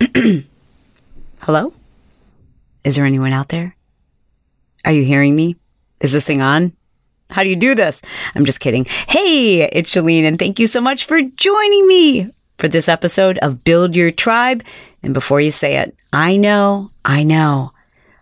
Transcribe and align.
Hello? 1.42 1.72
Is 2.84 2.96
there 2.96 3.04
anyone 3.04 3.32
out 3.32 3.48
there? 3.48 3.76
Are 4.84 4.92
you 4.92 5.04
hearing 5.04 5.36
me? 5.36 5.56
Is 6.00 6.12
this 6.12 6.26
thing 6.26 6.40
on? 6.40 6.72
How 7.28 7.42
do 7.42 7.50
you 7.50 7.56
do 7.56 7.74
this? 7.74 8.02
I'm 8.34 8.44
just 8.44 8.60
kidding. 8.60 8.86
Hey, 9.08 9.68
it's 9.70 9.94
Chalene, 9.94 10.24
and 10.24 10.38
thank 10.38 10.58
you 10.58 10.66
so 10.66 10.80
much 10.80 11.04
for 11.04 11.20
joining 11.20 11.86
me 11.86 12.30
for 12.58 12.68
this 12.68 12.88
episode 12.88 13.38
of 13.38 13.62
Build 13.62 13.94
Your 13.94 14.10
Tribe. 14.10 14.64
And 15.02 15.12
before 15.12 15.40
you 15.40 15.50
say 15.50 15.76
it, 15.76 15.94
I 16.12 16.36
know, 16.36 16.90
I 17.04 17.22
know, 17.22 17.72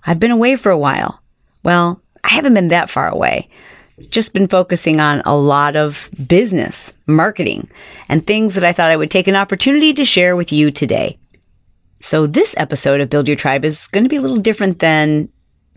I've 0.04 0.20
been 0.20 0.30
away 0.30 0.56
for 0.56 0.70
a 0.70 0.78
while. 0.78 1.22
Well, 1.62 2.00
I 2.24 2.30
haven't 2.30 2.54
been 2.54 2.68
that 2.68 2.90
far 2.90 3.08
away. 3.08 3.48
Just 4.10 4.34
been 4.34 4.48
focusing 4.48 5.00
on 5.00 5.22
a 5.24 5.36
lot 5.36 5.76
of 5.76 6.10
business, 6.26 6.94
marketing, 7.06 7.68
and 8.08 8.26
things 8.26 8.54
that 8.54 8.64
I 8.64 8.72
thought 8.72 8.90
I 8.90 8.96
would 8.96 9.10
take 9.10 9.28
an 9.28 9.36
opportunity 9.36 9.94
to 9.94 10.04
share 10.04 10.36
with 10.36 10.52
you 10.52 10.70
today. 10.70 11.18
So, 12.00 12.26
this 12.28 12.54
episode 12.56 13.00
of 13.00 13.10
Build 13.10 13.26
Your 13.26 13.36
Tribe 13.36 13.64
is 13.64 13.88
going 13.88 14.04
to 14.04 14.08
be 14.08 14.16
a 14.16 14.20
little 14.20 14.36
different 14.36 14.78
than 14.78 15.30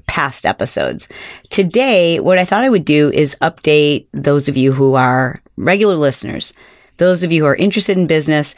past 0.05 0.45
episodes. 0.45 1.09
Today, 1.49 2.19
what 2.19 2.37
I 2.37 2.45
thought 2.45 2.63
I 2.63 2.69
would 2.69 2.85
do 2.85 3.11
is 3.11 3.37
update 3.41 4.05
those 4.13 4.47
of 4.47 4.55
you 4.55 4.71
who 4.71 4.93
are 4.93 5.41
regular 5.57 5.95
listeners, 5.95 6.53
those 6.97 7.23
of 7.23 7.31
you 7.31 7.41
who 7.41 7.47
are 7.47 7.55
interested 7.55 7.97
in 7.97 8.05
business. 8.05 8.55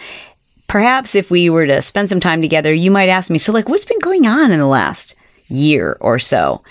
Perhaps 0.68 1.16
if 1.16 1.32
we 1.32 1.50
were 1.50 1.68
to 1.68 1.82
spend 1.82 2.10
some 2.10 2.20
time 2.20 2.42
together, 2.42 2.74
you 2.74 2.92
might 2.92 3.10
ask 3.10 3.32
me, 3.32 3.38
so 3.38 3.54
like, 3.54 3.70
what's 3.70 3.86
been 3.86 4.00
going 4.00 4.28
on 4.28 4.52
in 4.52 4.60
the 4.60 4.68
last 4.68 5.16
year 5.48 5.96
or 6.02 6.20
so? 6.20 6.64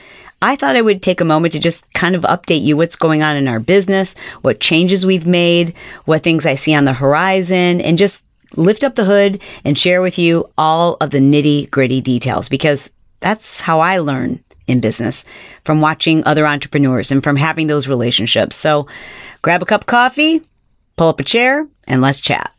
I 0.42 0.56
thought 0.56 0.76
I 0.76 0.82
would 0.82 1.02
take 1.02 1.20
a 1.20 1.24
moment 1.24 1.52
to 1.52 1.60
just 1.60 1.90
kind 1.94 2.14
of 2.14 2.24
update 2.24 2.62
you 2.62 2.76
what's 2.76 2.96
going 2.96 3.22
on 3.22 3.36
in 3.36 3.48
our 3.48 3.60
business, 3.60 4.18
what 4.42 4.60
changes 4.60 5.06
we've 5.06 5.26
made, 5.26 5.72
what 6.04 6.22
things 6.22 6.44
I 6.44 6.56
see 6.56 6.74
on 6.74 6.84
the 6.84 6.92
horizon, 6.92 7.80
and 7.80 7.96
just 7.96 8.26
lift 8.56 8.84
up 8.84 8.94
the 8.94 9.04
hood 9.04 9.40
and 9.64 9.78
share 9.78 10.02
with 10.02 10.18
you 10.18 10.46
all 10.56 10.96
of 11.00 11.10
the 11.10 11.18
nitty 11.18 11.70
gritty 11.70 12.00
details 12.00 12.48
because 12.48 12.92
that's 13.20 13.60
how 13.60 13.80
I 13.80 13.98
learn 13.98 14.42
in 14.66 14.80
business 14.80 15.24
from 15.64 15.80
watching 15.80 16.24
other 16.24 16.46
entrepreneurs 16.46 17.10
and 17.10 17.22
from 17.22 17.36
having 17.36 17.66
those 17.66 17.88
relationships. 17.88 18.56
So 18.56 18.86
grab 19.42 19.62
a 19.62 19.66
cup 19.66 19.82
of 19.82 19.86
coffee, 19.86 20.42
pull 20.96 21.08
up 21.08 21.20
a 21.20 21.24
chair, 21.24 21.66
and 21.86 22.00
let's 22.00 22.20
chat. 22.20 22.52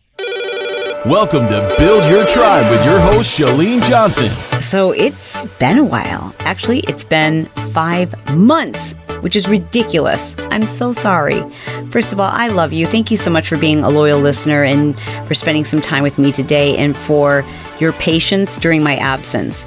Welcome 1.06 1.48
to 1.48 1.76
Build 1.78 2.10
Your 2.10 2.26
Tribe 2.26 2.72
with 2.72 2.86
your 2.86 2.98
host, 2.98 3.38
Chalene 3.38 3.84
Johnson. 3.90 4.30
So 4.62 4.92
it's 4.92 5.46
been 5.58 5.78
a 5.78 5.84
while. 5.84 6.34
Actually, 6.40 6.80
it's 6.82 7.04
been 7.04 7.48
five 7.74 8.16
months, 8.38 8.96
which 9.24 9.38
is 9.38 9.48
ridiculous. 9.48 10.36
I'm 10.52 10.68
so 10.68 10.92
sorry. 10.92 11.42
First 11.90 12.12
of 12.12 12.20
all, 12.20 12.30
I 12.30 12.50
love 12.50 12.74
you. 12.74 12.86
Thank 12.86 13.10
you 13.10 13.16
so 13.16 13.32
much 13.32 13.48
for 13.48 13.58
being 13.58 13.84
a 13.84 13.90
loyal 13.90 14.20
listener 14.20 14.64
and 14.64 15.00
for 15.26 15.34
spending 15.34 15.64
some 15.64 15.82
time 15.82 16.04
with 16.04 16.20
me 16.20 16.32
today 16.32 16.76
and 16.78 16.96
for 16.96 17.46
your 17.80 17.94
patience 17.94 18.58
during 18.58 18.84
my 18.84 18.98
absence. 18.98 19.66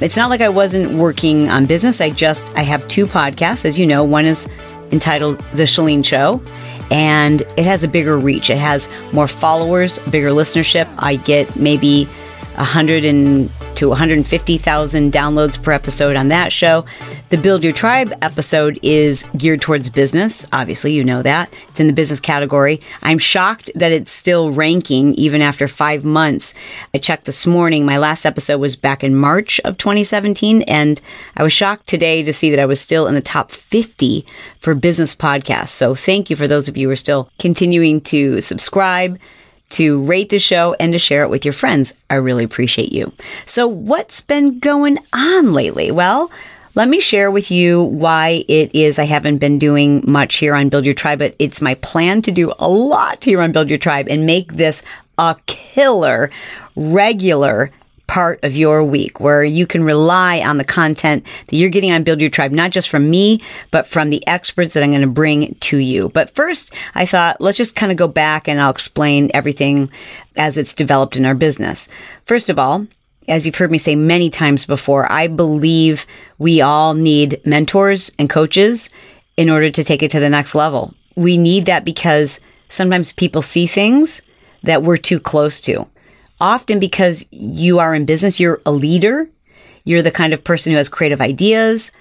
It's 0.00 0.16
not 0.16 0.30
like 0.30 0.40
I 0.40 0.48
wasn't 0.48 0.92
working 0.92 1.48
on 1.48 1.66
business. 1.66 2.00
I 2.00 2.10
just 2.10 2.54
I 2.56 2.62
have 2.62 2.86
two 2.86 3.06
podcasts, 3.06 3.64
as 3.64 3.78
you 3.78 3.86
know. 3.86 4.04
One 4.04 4.24
is 4.24 4.48
entitled 4.92 5.38
The 5.54 5.64
Chalene 5.64 6.04
Show, 6.04 6.40
and 6.90 7.42
it 7.56 7.64
has 7.64 7.82
a 7.82 7.88
bigger 7.88 8.18
reach. 8.18 8.50
It 8.50 8.58
has 8.58 8.88
more 9.12 9.26
followers, 9.26 9.98
bigger 10.10 10.30
listenership. 10.30 10.88
I 10.98 11.16
get 11.16 11.56
maybe 11.56 12.06
a 12.56 12.64
hundred 12.64 13.04
and 13.04 13.50
to 13.82 13.88
150,000 13.88 15.12
downloads 15.12 15.60
per 15.60 15.72
episode 15.72 16.14
on 16.14 16.28
that 16.28 16.52
show. 16.52 16.84
The 17.30 17.36
Build 17.36 17.64
Your 17.64 17.72
Tribe 17.72 18.12
episode 18.22 18.78
is 18.80 19.28
geared 19.36 19.60
towards 19.60 19.90
business. 19.90 20.46
Obviously, 20.52 20.92
you 20.92 21.02
know 21.02 21.20
that. 21.22 21.52
It's 21.68 21.80
in 21.80 21.88
the 21.88 21.92
business 21.92 22.20
category. 22.20 22.80
I'm 23.02 23.18
shocked 23.18 23.72
that 23.74 23.90
it's 23.90 24.12
still 24.12 24.52
ranking 24.52 25.14
even 25.14 25.42
after 25.42 25.66
five 25.66 26.04
months. 26.04 26.54
I 26.94 26.98
checked 26.98 27.24
this 27.24 27.44
morning. 27.44 27.84
My 27.84 27.98
last 27.98 28.24
episode 28.24 28.58
was 28.58 28.76
back 28.76 29.02
in 29.02 29.16
March 29.16 29.58
of 29.64 29.78
2017, 29.78 30.62
and 30.62 31.00
I 31.36 31.42
was 31.42 31.52
shocked 31.52 31.88
today 31.88 32.22
to 32.22 32.32
see 32.32 32.50
that 32.50 32.60
I 32.60 32.66
was 32.66 32.80
still 32.80 33.08
in 33.08 33.14
the 33.14 33.20
top 33.20 33.50
50 33.50 34.24
for 34.58 34.74
business 34.74 35.16
podcasts. 35.16 35.70
So 35.70 35.96
thank 35.96 36.30
you 36.30 36.36
for 36.36 36.46
those 36.46 36.68
of 36.68 36.76
you 36.76 36.86
who 36.86 36.92
are 36.92 36.96
still 36.96 37.30
continuing 37.38 38.00
to 38.02 38.40
subscribe 38.40 39.18
to 39.72 40.02
rate 40.02 40.30
the 40.30 40.38
show 40.38 40.74
and 40.78 40.92
to 40.92 40.98
share 40.98 41.22
it 41.22 41.30
with 41.30 41.44
your 41.44 41.52
friends. 41.52 41.98
I 42.08 42.14
really 42.14 42.44
appreciate 42.44 42.92
you. 42.92 43.12
So, 43.46 43.66
what's 43.66 44.20
been 44.20 44.58
going 44.58 44.98
on 45.12 45.52
lately? 45.52 45.90
Well, 45.90 46.30
let 46.74 46.88
me 46.88 47.00
share 47.00 47.30
with 47.30 47.50
you 47.50 47.82
why 47.82 48.44
it 48.48 48.74
is 48.74 48.98
I 48.98 49.04
haven't 49.04 49.38
been 49.38 49.58
doing 49.58 50.04
much 50.06 50.36
here 50.36 50.54
on 50.54 50.70
Build 50.70 50.86
Your 50.86 50.94
Tribe, 50.94 51.18
but 51.18 51.36
it's 51.38 51.60
my 51.60 51.74
plan 51.74 52.22
to 52.22 52.30
do 52.30 52.52
a 52.58 52.68
lot 52.68 53.24
here 53.24 53.42
on 53.42 53.52
Build 53.52 53.68
Your 53.68 53.78
Tribe 53.78 54.08
and 54.08 54.24
make 54.24 54.54
this 54.54 54.82
a 55.18 55.36
killer, 55.46 56.30
regular 56.74 57.70
part 58.12 58.44
of 58.44 58.54
your 58.54 58.84
week 58.84 59.20
where 59.20 59.42
you 59.42 59.66
can 59.66 59.82
rely 59.82 60.40
on 60.40 60.58
the 60.58 60.64
content 60.64 61.24
that 61.46 61.56
you're 61.56 61.70
getting 61.70 61.90
on 61.90 62.02
Build 62.02 62.20
Your 62.20 62.28
Tribe, 62.28 62.52
not 62.52 62.70
just 62.70 62.90
from 62.90 63.08
me, 63.08 63.40
but 63.70 63.86
from 63.86 64.10
the 64.10 64.22
experts 64.26 64.74
that 64.74 64.82
I'm 64.82 64.90
going 64.90 65.00
to 65.00 65.06
bring 65.06 65.54
to 65.54 65.78
you. 65.78 66.10
But 66.10 66.28
first, 66.34 66.74
I 66.94 67.06
thought 67.06 67.40
let's 67.40 67.56
just 67.56 67.74
kind 67.74 67.90
of 67.90 67.96
go 67.96 68.08
back 68.08 68.48
and 68.48 68.60
I'll 68.60 68.68
explain 68.68 69.30
everything 69.32 69.90
as 70.36 70.58
it's 70.58 70.74
developed 70.74 71.16
in 71.16 71.24
our 71.24 71.34
business. 71.34 71.88
First 72.26 72.50
of 72.50 72.58
all, 72.58 72.86
as 73.28 73.46
you've 73.46 73.56
heard 73.56 73.70
me 73.70 73.78
say 73.78 73.96
many 73.96 74.28
times 74.28 74.66
before, 74.66 75.10
I 75.10 75.26
believe 75.26 76.06
we 76.36 76.60
all 76.60 76.92
need 76.92 77.40
mentors 77.46 78.12
and 78.18 78.28
coaches 78.28 78.90
in 79.38 79.48
order 79.48 79.70
to 79.70 79.82
take 79.82 80.02
it 80.02 80.10
to 80.10 80.20
the 80.20 80.28
next 80.28 80.54
level. 80.54 80.92
We 81.16 81.38
need 81.38 81.64
that 81.64 81.86
because 81.86 82.42
sometimes 82.68 83.10
people 83.10 83.40
see 83.40 83.66
things 83.66 84.20
that 84.64 84.82
we're 84.82 84.98
too 84.98 85.18
close 85.18 85.62
to 85.62 85.86
often 86.42 86.80
because 86.80 87.24
you 87.30 87.78
are 87.78 87.94
in 87.94 88.04
business, 88.04 88.40
you're 88.40 88.60
a 88.66 88.72
leader, 88.72 89.30
you're 89.84 90.02
the 90.02 90.10
kind 90.10 90.34
of 90.34 90.44
person 90.44 90.72
who 90.72 90.76
has 90.76 90.88
creative 90.88 91.20
ideas, 91.20 91.92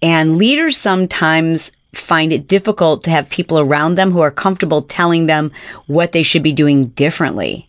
and 0.00 0.38
leaders 0.38 0.78
sometimes 0.78 1.76
find 1.92 2.32
it 2.32 2.48
difficult 2.48 3.04
to 3.04 3.10
have 3.10 3.28
people 3.28 3.58
around 3.58 3.94
them 3.94 4.10
who 4.10 4.20
are 4.20 4.30
comfortable 4.30 4.80
telling 4.80 5.26
them 5.26 5.52
what 5.86 6.12
they 6.12 6.22
should 6.22 6.42
be 6.42 6.54
doing 6.54 6.86
differently. 6.86 7.68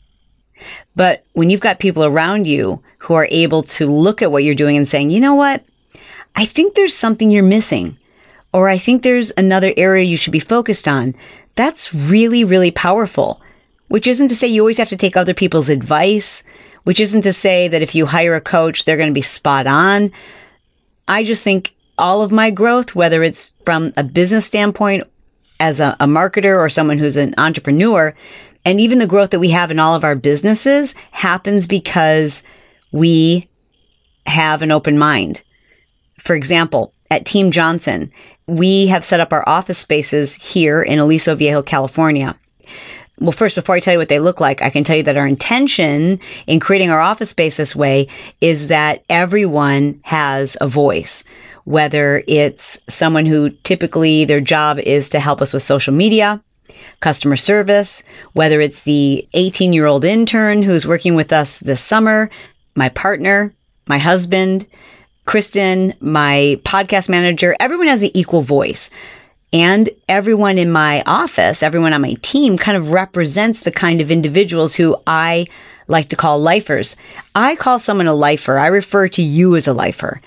But 0.96 1.26
when 1.34 1.50
you've 1.50 1.60
got 1.60 1.80
people 1.80 2.06
around 2.06 2.48
you 2.48 2.82
who 3.00 3.16
are 3.16 3.28
able 3.30 3.64
to 3.64 3.86
look 3.86 4.22
at 4.22 4.32
what 4.32 4.46
you're 4.46 4.56
doing 4.56 4.78
and 4.78 4.88
saying, 4.88 5.10
you 5.10 5.20
know 5.20 5.36
what? 5.36 5.62
I 6.36 6.46
think 6.46 6.74
there's 6.74 6.96
something 6.96 7.32
you're 7.32 7.44
missing, 7.44 7.98
or 8.54 8.70
I 8.70 8.78
think 8.78 9.04
there's 9.04 9.34
another 9.36 9.74
area 9.76 10.06
you 10.06 10.16
should 10.16 10.32
be 10.32 10.40
focused 10.40 10.88
on. 10.88 11.16
That's 11.56 11.94
really, 11.94 12.46
really 12.46 12.72
powerful 12.72 13.42
which 13.94 14.08
isn't 14.08 14.30
to 14.30 14.36
say 14.36 14.48
you 14.48 14.60
always 14.60 14.80
have 14.80 14.90
to 14.90 14.98
take 14.98 15.16
other 15.16 15.36
people's 15.36 15.70
advice, 15.70 16.44
which 16.84 17.00
isn't 17.00 17.22
to 17.22 17.32
say 17.32 17.68
that 17.68 17.84
if 17.84 17.94
you 17.94 18.08
hire 18.08 18.34
a 18.34 18.42
coach, 18.42 18.86
they're 18.86 18.98
going 18.98 19.08
to 19.08 19.14
be 19.14 19.22
spot 19.22 19.68
on. 19.68 20.12
I 21.08 21.24
just 21.24 21.44
think 21.44 21.76
all 21.96 22.24
of 22.24 22.32
my 22.32 22.50
growth, 22.50 22.96
whether 22.96 23.22
it's 23.22 23.54
from 23.66 23.94
a 23.96 24.04
business 24.04 24.48
standpoint, 24.48 25.04
as 25.60 25.80
a, 25.80 25.96
a 26.00 26.08
marketer 26.08 26.58
or 26.58 26.70
someone 26.70 26.98
who's 26.98 27.18
an 27.18 27.36
entrepreneur, 27.38 28.16
and 28.66 28.80
even 28.80 28.98
the 28.98 29.06
growth 29.06 29.30
that 29.30 29.40
we 29.40 29.52
have 29.52 29.70
in 29.70 29.78
all 29.78 29.94
of 29.94 30.04
our 30.04 30.16
businesses 30.16 30.96
happens 31.12 31.68
because 31.68 32.44
we 32.92 33.48
have 34.26 34.64
an 34.64 34.72
open 34.72 34.98
mind. 34.98 35.44
For 36.18 36.36
example, 36.36 36.96
at 37.12 37.28
Team 37.28 37.52
Johnson, 37.52 38.12
we 38.48 38.88
have 38.88 39.06
set 39.06 39.20
up 39.20 39.32
our 39.32 39.48
office 39.48 39.78
spaces 39.78 40.34
here 40.54 40.82
in 40.82 40.98
Aliso 40.98 41.36
Viejo, 41.36 41.62
California. 41.62 42.36
Well, 43.20 43.32
first, 43.32 43.56
before 43.56 43.76
I 43.76 43.80
tell 43.80 43.94
you 43.94 44.00
what 44.00 44.10
they 44.10 44.20
look 44.20 44.42
like, 44.42 44.62
I 44.62 44.70
can 44.70 44.84
tell 44.84 44.98
you 44.98 45.04
that 45.04 45.18
our 45.18 45.28
intention 45.28 46.20
in 46.48 46.60
creating 46.60 46.90
our 46.90 47.00
office 47.00 47.30
space 47.30 47.58
this 47.58 47.76
way 47.76 48.08
is 48.42 48.68
that 48.68 49.04
everyone 49.08 50.02
has 50.04 50.58
a 50.60 50.68
voice. 50.68 51.24
Whether 51.66 52.24
it's 52.28 52.80
someone 52.90 53.26
who 53.26 53.52
typically 53.64 54.26
their 54.26 54.42
job 54.42 54.80
is 54.80 55.10
to 55.12 55.20
help 55.20 55.42
us 55.42 55.54
with 55.54 55.64
social 55.64 55.94
media, 55.94 56.42
customer 57.00 57.36
service, 57.36 58.04
whether 58.34 58.60
it's 58.60 58.82
the 58.82 59.28
18 59.34 59.74
year 59.74 59.86
old 59.86 60.04
intern 60.04 60.64
who's 60.64 60.88
working 60.88 61.16
with 61.16 61.32
us 61.32 61.60
this 61.60 61.82
summer, 61.82 62.30
my 62.76 62.90
partner, 62.90 63.54
my 63.88 64.00
husband, 64.00 64.66
Kristen, 65.26 65.94
my 66.02 66.60
podcast 66.64 67.10
manager, 67.10 67.56
everyone 67.60 67.88
has 67.88 68.04
an 68.04 68.12
equal 68.14 68.42
voice. 68.42 68.90
And 69.54 69.90
everyone 70.10 70.58
in 70.58 70.72
my 70.72 71.04
office, 71.06 71.62
everyone 71.62 71.94
on 71.94 72.02
my 72.02 72.16
team 72.22 72.58
kind 72.58 72.76
of 72.76 72.92
represents 72.92 73.62
the 73.62 73.72
kind 73.72 74.02
of 74.02 74.10
individuals 74.10 74.76
who 74.76 74.98
I 75.06 75.46
like 75.88 76.10
to 76.10 76.16
call 76.16 76.40
lifers. 76.40 76.96
I 77.36 77.56
call 77.56 77.78
someone 77.78 78.08
a 78.08 78.16
lifer. 78.16 78.58
I 78.58 78.68
refer 78.68 79.08
to 79.10 79.22
you 79.22 79.56
as 79.56 79.68
a 79.68 79.74
lifer. 79.74 80.22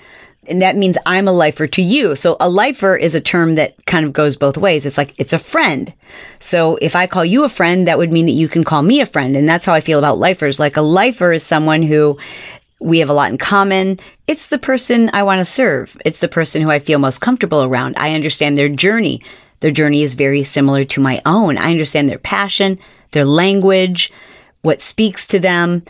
And 0.49 0.61
that 0.61 0.77
means 0.77 0.97
I'm 1.05 1.27
a 1.27 1.33
lifer 1.33 1.67
to 1.67 1.81
you. 1.81 2.15
So 2.15 2.37
a 2.39 2.47
lifer 2.47 2.95
is 2.95 3.15
a 3.15 3.19
term 3.19 3.55
that 3.55 3.75
kind 3.85 4.05
of 4.05 4.13
goes 4.13 4.37
both 4.37 4.57
ways. 4.57 4.85
It's 4.85 4.97
like, 4.97 5.13
it's 5.17 5.33
a 5.33 5.39
friend. 5.39 5.93
So 6.39 6.77
if 6.81 6.95
I 6.95 7.05
call 7.05 7.25
you 7.25 7.43
a 7.43 7.49
friend, 7.49 7.85
that 7.85 7.97
would 7.97 8.13
mean 8.13 8.27
that 8.27 8.31
you 8.31 8.47
can 8.47 8.63
call 8.63 8.81
me 8.81 9.01
a 9.01 9.05
friend. 9.05 9.35
And 9.35 9.49
that's 9.49 9.65
how 9.65 9.73
I 9.73 9.81
feel 9.81 9.99
about 9.99 10.19
lifers. 10.19 10.57
Like 10.57 10.77
a 10.77 10.81
lifer 10.81 11.33
is 11.33 11.43
someone 11.43 11.83
who 11.83 12.17
we 12.79 12.99
have 12.99 13.09
a 13.09 13.13
lot 13.13 13.31
in 13.31 13.37
common. 13.37 13.99
It's 14.27 14.47
the 14.47 14.59
person 14.59 15.09
I 15.13 15.23
want 15.23 15.39
to 15.39 15.45
serve. 15.45 15.97
It's 16.05 16.19
the 16.19 16.27
person 16.27 16.61
who 16.61 16.69
I 16.69 16.79
feel 16.79 16.99
most 16.99 17.21
comfortable 17.21 17.63
around. 17.63 17.95
I 17.97 18.13
understand 18.13 18.57
their 18.57 18.69
journey. 18.69 19.23
Their 19.61 19.71
journey 19.71 20.03
is 20.03 20.13
very 20.13 20.43
similar 20.43 20.83
to 20.83 21.01
my 21.01 21.21
own. 21.25 21.57
I 21.57 21.71
understand 21.71 22.09
their 22.09 22.19
passion, 22.19 22.77
their 23.11 23.25
language, 23.25 24.11
what 24.61 24.81
speaks 24.81 25.25
to 25.27 25.39
them. 25.39 25.83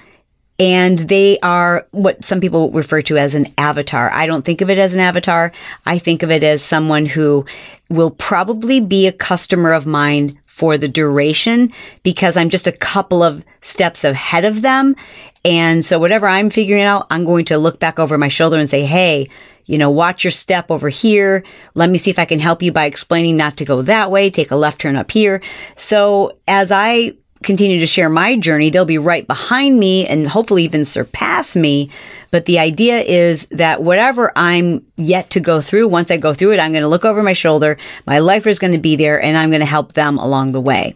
and 0.59 0.97
they 0.99 1.37
are 1.41 1.87
what 1.91 2.25
some 2.25 2.41
people 2.41 2.71
refer 2.71 3.01
to 3.03 3.17
as 3.17 3.35
an 3.35 3.45
avatar. 3.57 4.11
I 4.11 4.25
don't 4.25 4.43
think 4.43 4.61
of 4.61 4.69
it 4.69 4.79
as 4.79 4.95
an 4.95 5.01
avatar. 5.01 5.51
I 5.85 5.99
think 5.99 6.23
of 6.23 6.31
it 6.31 6.43
as 6.43 6.63
someone 6.63 7.05
who 7.05 7.45
will 7.89 8.09
probably 8.09 8.79
be 8.79 9.05
a 9.05 9.11
customer 9.11 9.71
of 9.73 9.85
mine 9.85 10.39
for 10.57 10.75
the 10.75 10.87
duration 10.87 11.71
because 12.01 12.35
I'm 12.35 12.49
just 12.49 12.65
a 12.65 12.71
couple 12.71 13.21
of 13.21 13.45
steps 13.61 14.03
ahead 14.03 14.43
of 14.43 14.63
them. 14.63 14.95
And 15.45 15.85
so 15.85 15.99
whatever 15.99 16.27
I'm 16.27 16.49
figuring 16.49 16.81
out, 16.81 17.05
I'm 17.11 17.25
going 17.25 17.45
to 17.45 17.59
look 17.59 17.79
back 17.79 17.99
over 17.99 18.17
my 18.17 18.27
shoulder 18.27 18.57
and 18.57 18.67
say, 18.67 18.83
Hey, 18.83 19.29
you 19.65 19.77
know, 19.77 19.91
watch 19.91 20.23
your 20.23 20.31
step 20.31 20.71
over 20.71 20.89
here. 20.89 21.43
Let 21.75 21.91
me 21.91 21.99
see 21.99 22.09
if 22.09 22.17
I 22.17 22.25
can 22.25 22.39
help 22.39 22.63
you 22.63 22.71
by 22.71 22.85
explaining 22.85 23.37
not 23.37 23.57
to 23.57 23.65
go 23.65 23.83
that 23.83 24.09
way. 24.09 24.31
Take 24.31 24.49
a 24.49 24.55
left 24.55 24.81
turn 24.81 24.95
up 24.95 25.11
here. 25.11 25.43
So 25.75 26.39
as 26.47 26.71
I 26.71 27.11
continue 27.43 27.79
to 27.79 27.85
share 27.85 28.09
my 28.09 28.37
journey, 28.37 28.69
they'll 28.69 28.85
be 28.85 28.97
right 28.97 29.25
behind 29.25 29.79
me 29.79 30.07
and 30.07 30.27
hopefully 30.27 30.63
even 30.63 30.85
surpass 30.85 31.55
me. 31.55 31.89
But 32.31 32.45
the 32.45 32.59
idea 32.59 32.99
is 32.99 33.47
that 33.49 33.83
whatever 33.83 34.31
I'm 34.35 34.85
yet 34.97 35.29
to 35.31 35.39
go 35.39 35.61
through, 35.61 35.87
once 35.87 36.11
I 36.11 36.17
go 36.17 36.33
through 36.33 36.53
it, 36.53 36.59
I'm 36.59 36.71
going 36.71 36.83
to 36.83 36.89
look 36.89 37.05
over 37.05 37.23
my 37.23 37.33
shoulder. 37.33 37.77
My 38.05 38.19
lifer 38.19 38.49
is 38.49 38.59
going 38.59 38.73
to 38.73 38.79
be 38.79 38.95
there 38.95 39.21
and 39.21 39.37
I'm 39.37 39.49
going 39.49 39.61
to 39.61 39.65
help 39.65 39.93
them 39.93 40.17
along 40.17 40.51
the 40.51 40.61
way. 40.61 40.95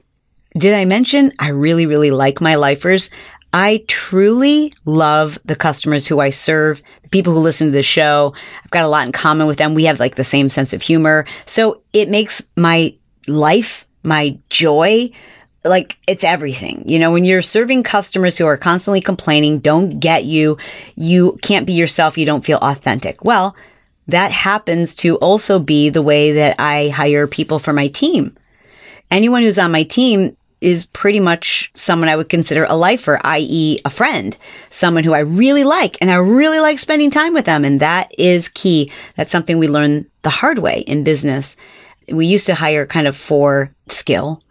Did 0.58 0.74
I 0.74 0.86
mention 0.86 1.32
I 1.40 1.50
really, 1.50 1.86
really 1.86 2.12
like 2.12 2.42
my 2.42 2.56
lifers? 2.56 3.10
I 3.54 3.84
truly 3.88 4.74
love 4.86 5.38
the 5.44 5.56
customers 5.56 6.08
who 6.08 6.20
I 6.20 6.30
serve, 6.30 6.82
the 7.04 7.10
people 7.10 7.34
who 7.34 7.40
listen 7.40 7.68
to 7.68 7.72
the 7.72 7.84
show. 7.84 8.34
I've 8.64 8.72
got 8.72 8.86
a 8.86 8.90
lot 8.90 9.06
in 9.06 9.12
common 9.12 9.48
with 9.48 9.58
them. 9.58 9.74
We 9.74 9.86
have 9.86 10.00
like 10.00 10.16
the 10.16 10.24
same 10.24 10.50
sense 10.50 10.74
of 10.74 10.82
humor. 10.82 11.26
So 11.46 11.82
it 11.94 12.10
makes 12.10 12.44
my 12.56 12.96
life, 13.28 13.86
my 14.04 14.38
joy, 14.50 15.12
like 15.63 15.98
it's 16.08 16.24
everything. 16.24 16.84
You 16.88 17.00
know, 17.00 17.12
when 17.12 17.24
you're 17.24 17.42
serving 17.42 17.84
customers 17.84 18.38
who 18.38 18.46
are 18.46 18.58
constantly 18.58 19.02
complaining, 19.02 19.60
don't 19.60 20.00
get 20.00 20.25
you, 20.25 20.58
you 20.96 21.38
can't 21.42 21.68
be 21.68 21.74
yourself, 21.74 22.18
you 22.18 22.25
don't 22.25 22.46
feel 22.46 22.60
authentic. 22.60 23.24
Well, 23.24 23.56
that 24.08 24.31
happens 24.31 24.96
to 24.96 25.18
also 25.18 25.60
be 25.60 25.90
the 25.90 26.02
way 26.02 26.34
that 26.34 26.56
I 26.60 26.90
hire 26.90 27.28
people 27.28 27.60
for 27.60 27.74
my 27.74 27.88
team. 27.88 28.36
Anyone 29.10 29.44
who's 29.44 29.60
on 29.60 29.72
my 29.72 29.84
team 29.84 30.36
is 30.62 30.86
pretty 30.88 31.19
much 31.19 31.72
someone 31.75 32.07
I 32.07 32.16
would 32.16 32.30
consider 32.30 32.66
a 32.66 32.75
lifer, 32.75 33.19
i.e., 33.24 33.80
a 33.84 33.90
friend, 33.90 34.38
someone 34.69 35.04
who 35.04 35.14
I 35.14 35.19
really 35.19 35.64
like, 35.64 35.98
and 36.00 36.12
I 36.12 36.16
really 36.16 36.60
like 36.60 36.78
spending 36.78 37.10
time 37.10 37.34
with 37.34 37.46
them. 37.46 37.66
And 37.66 37.80
that 37.80 38.14
is 38.18 38.48
key. 38.50 38.92
That's 39.16 39.31
something 39.31 39.57
we 39.57 39.68
learn 39.68 40.06
the 40.22 40.30
hard 40.30 40.60
way 40.60 40.81
in 40.81 41.04
business. 41.04 41.57
We 42.10 42.28
used 42.28 42.46
to 42.48 42.56
hire 42.56 42.86
kind 42.86 43.07
of 43.07 43.16
for 43.18 43.74
skill 43.88 44.42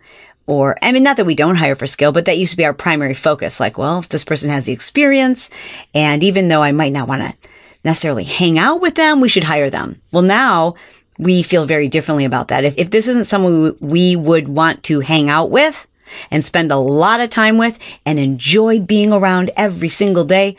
or 0.50 0.76
I 0.82 0.90
mean, 0.90 1.04
not 1.04 1.16
that 1.16 1.26
we 1.26 1.36
don't 1.36 1.54
hire 1.54 1.76
for 1.76 1.86
skill, 1.86 2.10
but 2.10 2.24
that 2.24 2.36
used 2.36 2.50
to 2.50 2.56
be 2.56 2.64
our 2.64 2.74
primary 2.74 3.14
focus. 3.14 3.60
Like, 3.60 3.78
well, 3.78 4.00
if 4.00 4.08
this 4.08 4.24
person 4.24 4.50
has 4.50 4.66
the 4.66 4.72
experience, 4.72 5.48
and 5.94 6.24
even 6.24 6.48
though 6.48 6.60
I 6.60 6.72
might 6.72 6.92
not 6.92 7.06
want 7.06 7.22
to 7.22 7.48
necessarily 7.84 8.24
hang 8.24 8.58
out 8.58 8.80
with 8.80 8.96
them, 8.96 9.20
we 9.20 9.28
should 9.28 9.44
hire 9.44 9.70
them. 9.70 10.02
Well, 10.10 10.24
now 10.24 10.74
we 11.18 11.44
feel 11.44 11.66
very 11.66 11.86
differently 11.86 12.24
about 12.24 12.48
that. 12.48 12.64
If, 12.64 12.74
if 12.76 12.90
this 12.90 13.06
isn't 13.06 13.26
someone 13.26 13.76
we 13.78 14.16
would 14.16 14.48
want 14.48 14.82
to 14.84 14.98
hang 14.98 15.30
out 15.30 15.50
with 15.50 15.86
and 16.32 16.44
spend 16.44 16.72
a 16.72 16.76
lot 16.76 17.20
of 17.20 17.30
time 17.30 17.56
with 17.56 17.78
and 18.04 18.18
enjoy 18.18 18.80
being 18.80 19.12
around 19.12 19.52
every 19.56 19.88
single 19.88 20.24
day, 20.24 20.56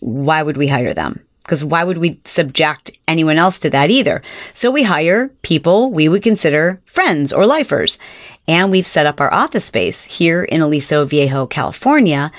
why 0.00 0.42
would 0.42 0.56
we 0.56 0.66
hire 0.66 0.94
them? 0.94 1.24
Because 1.48 1.64
why 1.64 1.82
would 1.82 1.96
we 1.96 2.20
subject 2.26 2.90
anyone 3.08 3.38
else 3.38 3.58
to 3.60 3.70
that 3.70 3.88
either? 3.88 4.20
So 4.52 4.70
we 4.70 4.82
hire 4.82 5.28
people 5.40 5.90
we 5.90 6.06
would 6.06 6.22
consider 6.22 6.78
friends 6.84 7.32
or 7.32 7.46
lifers. 7.46 7.98
And 8.46 8.70
we've 8.70 8.86
set 8.86 9.06
up 9.06 9.18
our 9.18 9.32
office 9.32 9.64
space 9.64 10.04
here 10.04 10.44
in 10.44 10.60
Aliso 10.60 11.06
Viejo, 11.06 11.46
California 11.46 12.30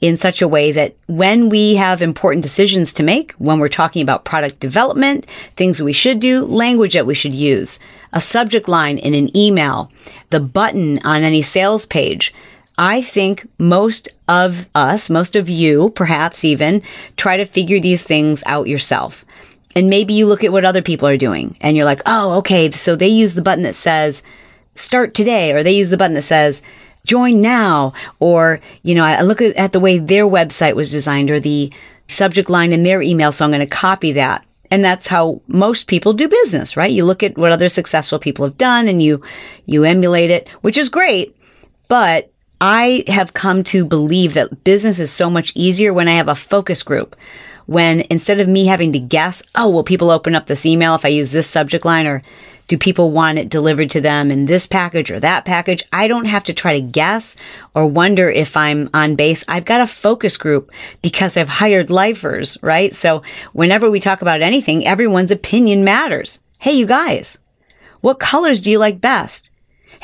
in 0.00 0.16
such 0.16 0.40
a 0.40 0.48
way 0.48 0.72
that 0.72 0.96
when 1.08 1.50
we 1.50 1.74
have 1.74 2.00
important 2.00 2.42
decisions 2.42 2.94
to 2.94 3.02
make, 3.02 3.32
when 3.32 3.58
we're 3.58 3.68
talking 3.68 4.00
about 4.00 4.24
product 4.24 4.60
development, 4.60 5.26
things 5.56 5.82
we 5.82 5.92
should 5.92 6.18
do, 6.18 6.42
language 6.42 6.94
that 6.94 7.06
we 7.06 7.14
should 7.14 7.34
use, 7.34 7.78
a 8.14 8.20
subject 8.20 8.66
line 8.66 8.96
in 8.96 9.14
an 9.14 9.34
email, 9.36 9.90
the 10.30 10.40
button 10.40 10.98
on 11.04 11.22
any 11.22 11.42
sales 11.42 11.84
page, 11.84 12.32
I 12.76 13.02
think 13.02 13.48
most 13.58 14.08
of 14.26 14.68
us, 14.74 15.08
most 15.08 15.36
of 15.36 15.48
you, 15.48 15.90
perhaps 15.90 16.44
even, 16.44 16.82
try 17.16 17.36
to 17.36 17.44
figure 17.44 17.80
these 17.80 18.04
things 18.04 18.42
out 18.46 18.66
yourself. 18.66 19.24
And 19.76 19.90
maybe 19.90 20.14
you 20.14 20.26
look 20.26 20.44
at 20.44 20.52
what 20.52 20.64
other 20.64 20.82
people 20.82 21.08
are 21.08 21.16
doing 21.16 21.56
and 21.60 21.76
you're 21.76 21.84
like, 21.84 22.00
oh, 22.06 22.38
okay, 22.38 22.70
so 22.70 22.96
they 22.96 23.08
use 23.08 23.34
the 23.34 23.42
button 23.42 23.64
that 23.64 23.74
says, 23.74 24.22
start 24.74 25.14
today, 25.14 25.52
or 25.52 25.62
they 25.62 25.76
use 25.76 25.90
the 25.90 25.96
button 25.96 26.14
that 26.14 26.22
says, 26.22 26.62
join 27.04 27.40
now, 27.40 27.92
or, 28.18 28.60
you 28.82 28.94
know, 28.94 29.04
I 29.04 29.20
look 29.22 29.40
at 29.40 29.72
the 29.72 29.80
way 29.80 29.98
their 29.98 30.24
website 30.24 30.74
was 30.74 30.90
designed 30.90 31.30
or 31.30 31.38
the 31.38 31.72
subject 32.06 32.50
line 32.50 32.72
in 32.72 32.82
their 32.82 33.02
email, 33.02 33.32
so 33.32 33.44
I'm 33.44 33.50
going 33.50 33.60
to 33.60 33.66
copy 33.66 34.12
that. 34.12 34.44
And 34.70 34.82
that's 34.82 35.08
how 35.08 35.42
most 35.46 35.86
people 35.86 36.12
do 36.12 36.28
business, 36.28 36.76
right? 36.76 36.90
You 36.90 37.04
look 37.04 37.22
at 37.22 37.36
what 37.36 37.52
other 37.52 37.68
successful 37.68 38.18
people 38.18 38.44
have 38.44 38.58
done 38.58 38.88
and 38.88 39.02
you, 39.02 39.22
you 39.66 39.84
emulate 39.84 40.30
it, 40.30 40.48
which 40.62 40.78
is 40.78 40.88
great. 40.88 41.36
But 41.88 42.30
I 42.60 43.04
have 43.08 43.34
come 43.34 43.62
to 43.64 43.84
believe 43.84 44.34
that 44.34 44.64
business 44.64 45.00
is 45.00 45.10
so 45.10 45.28
much 45.28 45.52
easier 45.54 45.92
when 45.92 46.08
I 46.08 46.14
have 46.14 46.28
a 46.28 46.34
focus 46.34 46.82
group. 46.82 47.16
When 47.66 48.04
instead 48.10 48.40
of 48.40 48.48
me 48.48 48.66
having 48.66 48.92
to 48.92 48.98
guess, 48.98 49.42
oh, 49.54 49.70
will 49.70 49.84
people 49.84 50.10
open 50.10 50.34
up 50.34 50.46
this 50.46 50.66
email 50.66 50.94
if 50.94 51.04
I 51.04 51.08
use 51.08 51.32
this 51.32 51.48
subject 51.48 51.84
line 51.84 52.06
or 52.06 52.22
do 52.66 52.78
people 52.78 53.10
want 53.10 53.38
it 53.38 53.48
delivered 53.48 53.90
to 53.90 54.00
them 54.00 54.30
in 54.30 54.46
this 54.46 54.66
package 54.66 55.10
or 55.10 55.20
that 55.20 55.44
package? 55.44 55.82
I 55.92 56.06
don't 56.06 56.24
have 56.26 56.44
to 56.44 56.54
try 56.54 56.74
to 56.74 56.80
guess 56.80 57.36
or 57.74 57.86
wonder 57.86 58.30
if 58.30 58.56
I'm 58.56 58.88
on 58.94 59.16
base. 59.16 59.44
I've 59.48 59.66
got 59.66 59.80
a 59.80 59.86
focus 59.86 60.36
group 60.36 60.70
because 61.02 61.36
I've 61.36 61.48
hired 61.48 61.90
lifers, 61.90 62.56
right? 62.62 62.94
So 62.94 63.22
whenever 63.52 63.90
we 63.90 64.00
talk 64.00 64.22
about 64.22 64.40
anything, 64.42 64.86
everyone's 64.86 65.30
opinion 65.30 65.84
matters. 65.84 66.40
Hey, 66.58 66.72
you 66.72 66.86
guys, 66.86 67.38
what 68.00 68.20
colors 68.20 68.60
do 68.60 68.70
you 68.70 68.78
like 68.78 69.00
best? 69.00 69.50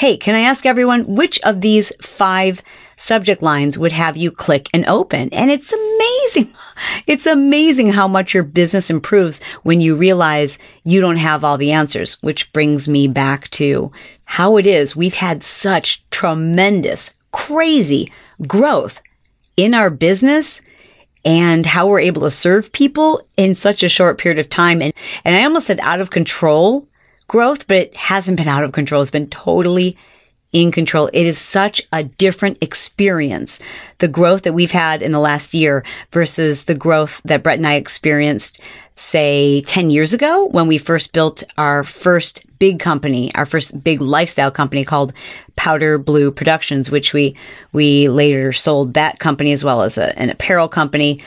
Hey, 0.01 0.17
can 0.17 0.35
I 0.35 0.41
ask 0.41 0.65
everyone 0.65 1.15
which 1.15 1.39
of 1.43 1.61
these 1.61 1.93
five 2.01 2.63
subject 2.97 3.43
lines 3.43 3.77
would 3.77 3.93
have 3.93 4.17
you 4.17 4.31
click 4.31 4.71
and 4.73 4.87
open. 4.87 5.29
And 5.31 5.51
it's 5.51 5.75
amazing. 5.75 6.55
It's 7.07 7.27
amazing 7.27 7.93
how 7.93 8.09
much 8.09 8.33
your 8.33 8.43
business 8.43 8.89
improves 8.89 9.43
when 9.63 9.83
you 9.83 9.95
realize 9.95 10.59
you 10.83 11.03
don't 11.03 11.17
have 11.17 11.45
all 11.45 11.59
the 11.59 11.73
answers, 11.73 12.15
which 12.23 12.51
brings 12.55 12.89
me 12.89 13.07
back 13.09 13.51
to 13.51 13.93
how 14.25 14.57
it 14.57 14.67
is 14.67 14.97
we've 14.97 15.15
had 15.15 15.43
such 15.43 16.09
tremendous, 16.09 17.13
crazy 17.33 18.11
growth 18.47 19.03
in 19.59 19.75
our 19.75 19.91
business 19.91 20.63
and 21.23 21.67
how 21.67 21.87
we're 21.87 22.01
able 22.01 22.23
to 22.23 22.31
serve 22.31 22.73
people 22.73 23.21
in 23.37 23.55
such 23.55 23.83
a 23.83 23.89
short 23.91 24.17
period 24.17 24.39
of 24.39 24.49
time. 24.49 24.81
And, 24.81 24.95
and 25.27 25.37
I 25.37 25.45
almost 25.45 25.67
said 25.67 25.81
out 25.81 26.01
of 26.01 26.09
control 26.09 26.89
growth, 27.31 27.69
but 27.69 27.77
it 27.77 27.95
hasn't 27.95 28.37
been 28.37 28.49
out 28.49 28.65
of 28.65 28.73
control. 28.73 29.01
It's 29.01 29.11
been 29.13 29.29
totally 29.29 29.97
in 30.53 30.73
control. 30.73 31.09
It 31.13 31.27
is 31.27 31.39
such 31.39 31.81
a 31.93 32.03
different 32.03 32.59
experience. 32.61 33.61
The 33.99 34.09
growth 34.09 34.43
that 34.43 34.53
we've 34.53 34.73
had 34.73 35.01
in 35.01 35.13
the 35.13 35.21
last 35.21 35.55
year 35.55 35.85
versus 36.11 36.65
the 36.65 36.75
growth 36.75 37.23
that 37.25 37.45
Brett 37.45 37.59
and 37.59 37.69
I 37.69 37.75
experienced, 37.75 38.61
say 38.97 39.61
10 39.61 39.91
years 39.91 40.13
ago 40.13 40.47
when 40.47 40.67
we 40.67 40.77
first 40.77 41.13
built 41.13 41.45
our 41.57 41.85
first 41.85 42.45
big 42.59 42.81
company, 42.81 43.33
our 43.37 43.47
first 43.47 43.85
big 43.85 44.01
lifestyle 44.01 44.51
company 44.51 44.85
called 44.85 45.13
Powder 45.55 45.99
Blue 45.99 46.33
Productions, 46.33 46.91
which 46.91 47.15
we, 47.15 47.37
we 47.73 48.09
later 48.09 48.53
sold 48.53 48.95
that 48.95 49.21
company 49.21 49.53
as 49.53 49.63
well 49.63 49.83
as 49.83 49.99
a, 49.99 50.19
an 50.19 50.31
apparel 50.31 50.67
company. 50.67 51.21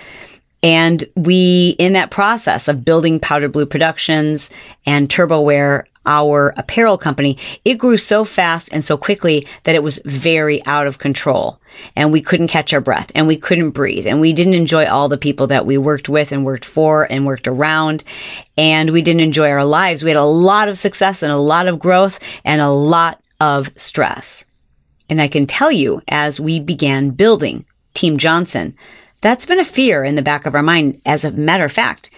And 0.62 1.03
we, 1.15 1.77
in 1.79 1.93
that 1.93 2.12
process 2.12 2.67
of 2.67 2.83
building 2.83 3.22
Powder 3.22 3.48
Blue 3.48 3.65
Productions 3.65 4.51
and 4.86 5.07
TurboWear, 5.07 5.86
our 6.05 6.53
apparel 6.57 6.98
company, 6.98 7.38
it 7.63 7.75
grew 7.75 7.98
so 7.98 8.24
fast 8.24 8.72
and 8.74 8.83
so 8.83 8.98
quickly 8.98 9.48
that 9.63 9.75
it 9.75 9.83
was 9.83 10.01
very 10.05 10.65
out 10.65 10.88
of 10.88 11.00
control. 11.00 11.60
And 11.95 12.12
we 12.12 12.22
couldn't 12.22 12.50
catch 12.50 12.74
our 12.74 12.81
breath 12.81 13.12
and 13.15 13.27
we 13.27 13.38
couldn't 13.38 13.72
breathe. 13.72 14.05
And 14.05 14.22
we 14.22 14.33
didn't 14.33 14.53
enjoy 14.53 14.86
all 14.86 15.10
the 15.10 15.17
people 15.17 15.48
that 15.48 15.65
we 15.65 15.77
worked 15.77 16.10
with 16.10 16.31
and 16.31 16.45
worked 16.45 16.65
for 16.65 17.12
and 17.12 17.25
worked 17.25 17.48
around. 17.48 18.03
And 18.57 18.91
we 18.91 19.01
didn't 19.01 19.22
enjoy 19.22 19.50
our 19.50 19.65
lives. 19.65 20.03
We 20.03 20.10
had 20.10 20.17
a 20.17 20.24
lot 20.24 20.69
of 20.69 20.77
success 20.77 21.24
and 21.24 21.31
a 21.31 21.38
lot 21.38 21.67
of 21.67 21.79
growth 21.79 22.19
and 22.45 22.62
a 22.62 22.69
lot 22.69 23.22
of 23.39 23.72
stress. 23.75 24.45
And 25.10 25.22
I 25.22 25.27
can 25.27 25.45
tell 25.45 25.72
you, 25.72 26.01
as 26.07 26.39
we 26.39 26.60
began 26.60 27.12
building 27.12 27.65
Team 27.93 28.17
Johnson, 28.17 28.75
that's 29.22 29.45
been 29.45 29.60
a 29.60 29.65
fear 29.65 30.03
in 30.03 30.15
the 30.15 30.22
back 30.22 30.45
of 30.45 30.55
our 30.55 30.63
mind. 30.63 31.01
As 31.05 31.25
a 31.25 31.31
matter 31.31 31.65
of 31.65 31.72
fact, 31.72 32.10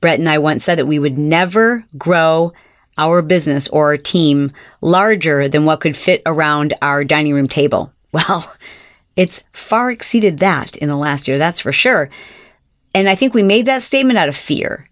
Brett 0.00 0.18
and 0.18 0.28
I 0.28 0.38
once 0.38 0.64
said 0.64 0.78
that 0.78 0.86
we 0.86 0.98
would 0.98 1.18
never 1.18 1.84
grow 1.96 2.52
our 2.98 3.22
business 3.22 3.68
or 3.68 3.86
our 3.86 3.96
team 3.96 4.52
larger 4.80 5.48
than 5.48 5.64
what 5.64 5.80
could 5.80 5.96
fit 5.96 6.20
around 6.26 6.74
our 6.82 7.04
dining 7.04 7.34
room 7.34 7.48
table. 7.48 7.92
Well, 8.10 8.50
it's 9.16 9.44
far 9.52 9.90
exceeded 9.90 10.38
that 10.38 10.78
in 10.78 10.88
the 10.88 10.96
last 10.96 11.28
year, 11.28 11.36
that's 11.36 11.60
for 11.60 11.72
sure. 11.72 12.08
And 12.94 13.06
I 13.06 13.14
think 13.14 13.34
we 13.34 13.42
made 13.42 13.66
that 13.66 13.82
statement 13.82 14.18
out 14.18 14.30
of 14.30 14.36
fear. 14.36 14.88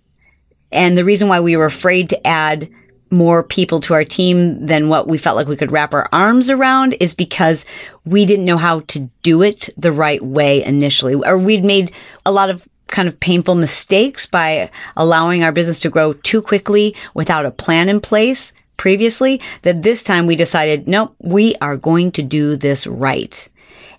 And 0.71 0.99
the 0.99 1.05
reason 1.05 1.29
why 1.29 1.41
we 1.41 1.57
were 1.57 1.65
afraid 1.65 2.11
to 2.11 2.27
add 2.27 2.69
more 3.11 3.43
people 3.43 3.81
to 3.81 3.95
our 3.95 4.05
team 4.05 4.67
than 4.67 4.89
what 4.89 5.07
we 5.09 5.17
felt 5.17 5.37
like 5.37 5.47
we 5.47 5.57
could 5.57 5.73
wrap 5.73 5.95
our 5.95 6.09
arms 6.13 6.51
around 6.51 6.95
is 6.95 7.15
because 7.15 7.65
we 8.05 8.27
didn't 8.27 8.45
know 8.45 8.57
how 8.57 8.81
to 8.81 9.09
do 9.23 9.43
it 9.43 9.71
the 9.77 9.93
right 9.93 10.23
way 10.23 10.63
initially. 10.65 11.15
Or 11.15 11.39
we'd 11.39 11.65
made 11.65 11.93
a 12.25 12.33
lot 12.33 12.51
of 12.51 12.69
kind 12.89 13.09
of 13.09 13.19
painful 13.21 13.55
mistakes 13.55 14.27
by 14.27 14.71
allowing 14.97 15.43
our 15.43 15.53
business 15.53 15.81
to 15.81 15.91
grow 15.91 16.13
too 16.13 16.41
quickly 16.41 16.95
without 17.15 17.47
a 17.47 17.51
plan 17.51 17.89
in 17.89 18.01
place 18.01 18.55
previously 18.77 19.41
that 19.63 19.83
this 19.83 20.05
time 20.05 20.27
we 20.27 20.37
decided, 20.37 20.87
nope, 20.87 21.15
we 21.19 21.55
are 21.57 21.77
going 21.77 22.13
to 22.13 22.23
do 22.23 22.57
this 22.57 22.87
right. 22.87 23.49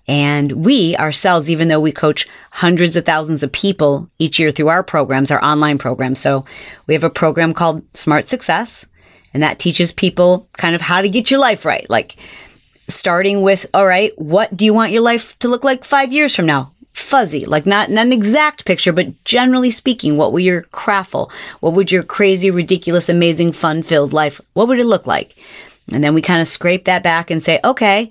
And 0.08 0.63
we 0.63 0.96
ourselves, 0.96 1.51
even 1.51 1.67
though 1.67 1.82
we 1.82 1.91
coach 1.91 2.29
hundreds 2.51 2.96
of 2.96 3.06
thousands 3.06 3.44
of 3.44 3.51
people 3.51 4.10
each 4.20 4.39
year 4.39 4.51
through 4.51 4.70
our 4.70 4.84
programs, 4.84 5.32
our 5.32 5.44
online 5.44 5.77
programs. 5.77 6.20
So 6.20 6.46
we 6.86 6.94
have 6.94 7.03
a 7.03 7.10
program 7.10 7.53
called 7.53 7.84
Smart 7.96 8.24
Success 8.24 8.88
and 9.34 9.44
that 9.44 9.60
teaches 9.60 9.91
people 9.91 10.48
kind 10.53 10.75
of 10.75 10.82
how 10.82 11.01
to 11.01 11.10
get 11.10 11.29
your 11.29 11.41
life 11.41 11.65
right. 11.65 11.88
Like 11.89 12.15
starting 12.88 13.41
with, 13.41 13.65
all 13.74 13.86
right, 13.86 14.13
what 14.17 14.56
do 14.56 14.63
you 14.63 14.74
want 14.74 14.94
your 14.94 15.01
life 15.01 15.38
to 15.39 15.50
look 15.50 15.65
like 15.65 15.84
five 15.84 16.13
years 16.13 16.34
from 16.34 16.46
now? 16.46 16.72
Fuzzy, 16.98 17.46
like 17.46 17.66
not, 17.66 17.89
not 17.89 18.08
an 18.08 18.12
exact 18.12 18.66
picture, 18.66 18.92
but 18.92 19.24
generally 19.24 19.72
speaking, 19.72 20.18
what 20.18 20.34
would 20.34 20.44
your 20.44 20.63
craftful, 20.63 21.32
what 21.60 21.74
would 21.74 21.92
your 21.92 22.04
crazy, 22.04 22.50
ridiculous, 22.50 23.08
amazing, 23.08 23.51
fun 23.51 23.84
filled 23.84 24.13
life, 24.13 24.42
what 24.54 24.68
would 24.68 24.80
it 24.80 24.86
look 24.86 25.06
like? 25.06 25.36
And 25.92 26.04
then 26.04 26.13
we 26.13 26.22
kind 26.22 26.42
of 26.42 26.48
scrape 26.48 26.86
that 26.86 27.04
back 27.04 27.30
and 27.30 27.42
say, 27.42 27.60
okay, 27.63 28.10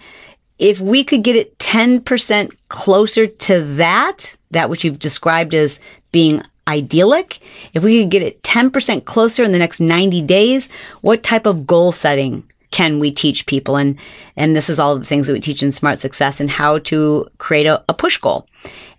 if 0.58 0.80
we 0.80 1.04
could 1.04 1.24
get 1.24 1.36
it 1.36 1.58
10% 1.58 2.56
closer 2.68 3.26
to 3.26 3.60
that, 3.76 4.36
that 4.52 4.70
which 4.70 4.84
you've 4.84 5.00
described 5.00 5.52
as 5.54 5.80
being 6.12 6.42
idyllic, 6.68 7.40
if 7.74 7.82
we 7.82 8.00
could 8.00 8.10
get 8.10 8.22
it 8.22 8.42
10% 8.42 9.04
closer 9.04 9.42
in 9.42 9.52
the 9.52 9.58
next 9.58 9.80
90 9.80 10.22
days, 10.22 10.70
what 11.02 11.22
type 11.22 11.44
of 11.44 11.66
goal 11.66 11.92
setting 11.92 12.45
can 12.70 12.98
we 12.98 13.10
teach 13.10 13.46
people? 13.46 13.76
And, 13.76 13.98
and 14.36 14.54
this 14.54 14.68
is 14.68 14.78
all 14.78 14.98
the 14.98 15.04
things 15.04 15.26
that 15.26 15.32
we 15.32 15.40
teach 15.40 15.62
in 15.62 15.72
Smart 15.72 15.98
Success 15.98 16.40
and 16.40 16.50
how 16.50 16.78
to 16.80 17.26
create 17.38 17.66
a, 17.66 17.84
a 17.88 17.94
push 17.94 18.18
goal 18.18 18.46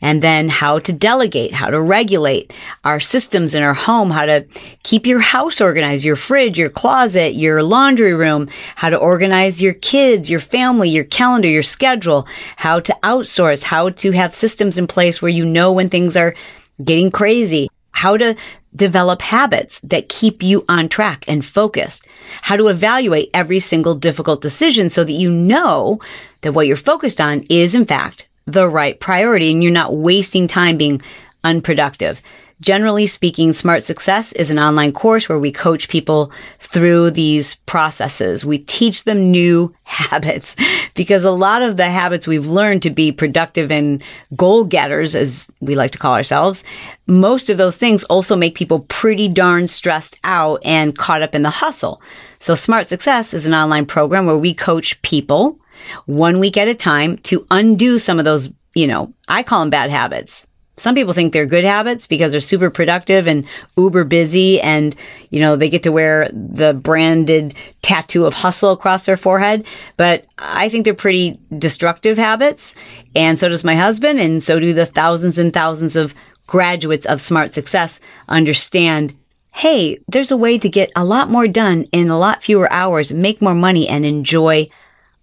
and 0.01 0.21
then 0.21 0.50
how 0.50 0.79
to 0.79 0.93
delegate, 0.93 1.53
how 1.53 1.69
to 1.69 1.81
regulate 1.81 2.53
our 2.83 3.00
systems 3.00 3.55
in 3.55 3.63
our 3.63 3.74
home, 3.74 4.12
how 4.12 4.25
to 4.25 4.45
keep 4.83 5.05
your 5.05 5.19
house 5.19 5.59
organized, 5.59 6.05
your 6.05 6.15
fridge, 6.15 6.57
your 6.57 6.69
closet, 6.69 7.33
your 7.33 7.63
laundry 7.63 8.13
room, 8.13 8.47
how 8.75 8.89
to 8.89 8.97
organize 8.97 9.62
your 9.62 9.74
kids, 9.74 10.29
your 10.29 10.39
family, 10.39 10.89
your 10.89 11.03
calendar, 11.03 11.47
your 11.47 11.63
schedule, 11.63 12.27
how 12.57 12.79
to 12.79 12.95
outsource, 13.03 13.63
how 13.63 13.89
to 13.89 14.12
have 14.12 14.36
systems 14.36 14.77
in 14.77 14.88
place 14.88 15.21
where 15.21 15.29
you 15.29 15.45
know 15.45 15.71
when 15.74 15.89
things 15.89 16.15
are 16.15 16.36
getting 16.83 17.09
crazy, 17.09 17.67
how 17.98 18.16
to 18.16 18.36
develop 18.75 19.24
habits 19.24 19.82
that 19.82 20.08
keep 20.08 20.44
you 20.44 20.63
on 20.70 20.88
track 20.88 21.25
and 21.27 21.44
focused, 21.44 22.08
how 22.44 22.56
to 22.56 22.68
evaluate 22.68 23.32
every 23.34 23.60
single 23.60 23.96
difficult 23.96 24.39
decision 24.39 24.88
so 24.88 25.04
that 25.04 25.13
you 25.13 25.32
know 25.32 26.00
that 26.42 26.54
what 26.54 26.68
you're 26.68 26.75
focused 26.75 27.20
on 27.20 27.44
is 27.50 27.74
in 27.74 27.86
fact 27.86 28.27
the 28.46 28.68
right 28.68 29.00
priority 29.00 29.51
and 29.51 29.63
you're 29.63 29.72
not 29.72 29.96
wasting 29.96 30.48
time 30.48 30.77
being 30.77 31.01
unproductive. 31.44 32.22
Generally 32.60 33.06
speaking, 33.06 33.54
Smart 33.54 33.84
Success 33.84 34.34
is 34.34 34.50
an 34.50 34.58
online 34.58 34.92
course 34.92 35.30
where 35.30 35.38
we 35.38 35.52
coach 35.52 35.90
people 35.90 36.32
through 36.58 37.12
these 37.12 37.54
processes. 37.54 38.44
We 38.44 38.58
teach 38.58 39.04
them 39.04 39.30
new 39.30 39.76
habits 39.84 40.56
because 40.96 41.24
a 41.24 41.30
lot 41.30 41.62
of 41.62 41.78
the 41.78 41.88
habits 41.88 42.26
we've 42.28 42.48
learned 42.48 42.82
to 42.82 42.90
be 42.90 43.12
productive 43.12 43.72
and 43.72 44.02
goal 44.36 44.64
getters, 44.64 45.14
as 45.16 45.48
we 45.60 45.76
like 45.76 45.92
to 45.92 46.00
call 46.00 46.16
ourselves, 46.16 46.64
most 47.06 47.52
of 47.52 47.60
those 47.60 47.78
things 47.78 48.04
also 48.06 48.36
make 48.36 48.56
people 48.56 48.80
pretty 48.90 49.28
darn 49.28 49.68
stressed 49.68 50.18
out 50.24 50.60
and 50.66 50.98
caught 50.98 51.22
up 51.22 51.36
in 51.36 51.44
the 51.44 51.52
hustle. 51.52 52.02
So 52.40 52.56
Smart 52.56 52.88
Success 52.88 53.36
is 53.36 53.46
an 53.46 53.54
online 53.54 53.86
program 53.86 54.26
where 54.26 54.36
we 54.36 54.56
coach 54.56 55.00
people 55.04 55.60
one 56.08 56.40
week 56.40 56.58
at 56.58 56.68
a 56.68 56.74
time 56.74 57.18
to 57.20 57.46
undo 57.52 58.00
some 58.00 58.18
of 58.18 58.26
those, 58.26 58.52
you 58.74 58.88
know, 58.88 59.14
I 59.28 59.44
call 59.44 59.60
them 59.60 59.70
bad 59.70 59.92
habits 59.92 60.48
some 60.77 60.93
people 60.96 61.13
think 61.13 61.34
they're 61.34 61.48
good 61.48 61.63
habits 61.63 62.05
because 62.07 62.31
they're 62.31 62.41
super 62.41 62.69
productive 62.69 63.27
and 63.27 63.46
uber 63.75 64.03
busy 64.03 64.62
and, 64.62 64.96
you 65.31 65.39
know, 65.39 65.55
they 65.55 65.69
get 65.69 65.84
to 65.84 65.91
wear 65.91 66.29
the 66.31 66.74
branded 66.74 67.55
tattoo 67.81 68.25
of 68.25 68.36
hustle 68.36 68.72
across 68.72 69.05
their 69.05 69.17
forehead. 69.17 69.65
But 69.98 70.25
I 70.38 70.69
think 70.69 70.86
they're 70.86 70.93
pretty 70.93 71.39
destructive 71.57 72.17
habits. 72.17 72.75
And 73.15 73.39
so 73.39 73.50
does 73.50 73.63
my 73.63 73.75
husband. 73.75 74.19
And 74.19 74.41
so 74.41 74.60
do 74.60 74.72
the 74.72 74.86
thousands 74.86 75.39
and 75.39 75.51
thousands 75.51 75.96
of 75.96 76.13
graduates 76.46 77.07
of 77.07 77.19
smart 77.19 77.53
success 77.53 78.00
understand 78.29 79.15
hey, 79.57 79.98
there's 80.07 80.29
a 80.29 80.38
way 80.38 80.60
to 80.60 80.69
get 80.69 80.91
a 80.96 81.03
lot 81.03 81.31
more 81.31 81.48
done 81.48 81.84
in 81.91 82.10
a 82.10 82.19
lot 82.19 82.43
fewer 82.43 82.72
hours, 82.72 83.12
make 83.12 83.41
more 83.41 83.55
money 83.55 83.88
and 83.88 84.05
enjoy 84.05 84.69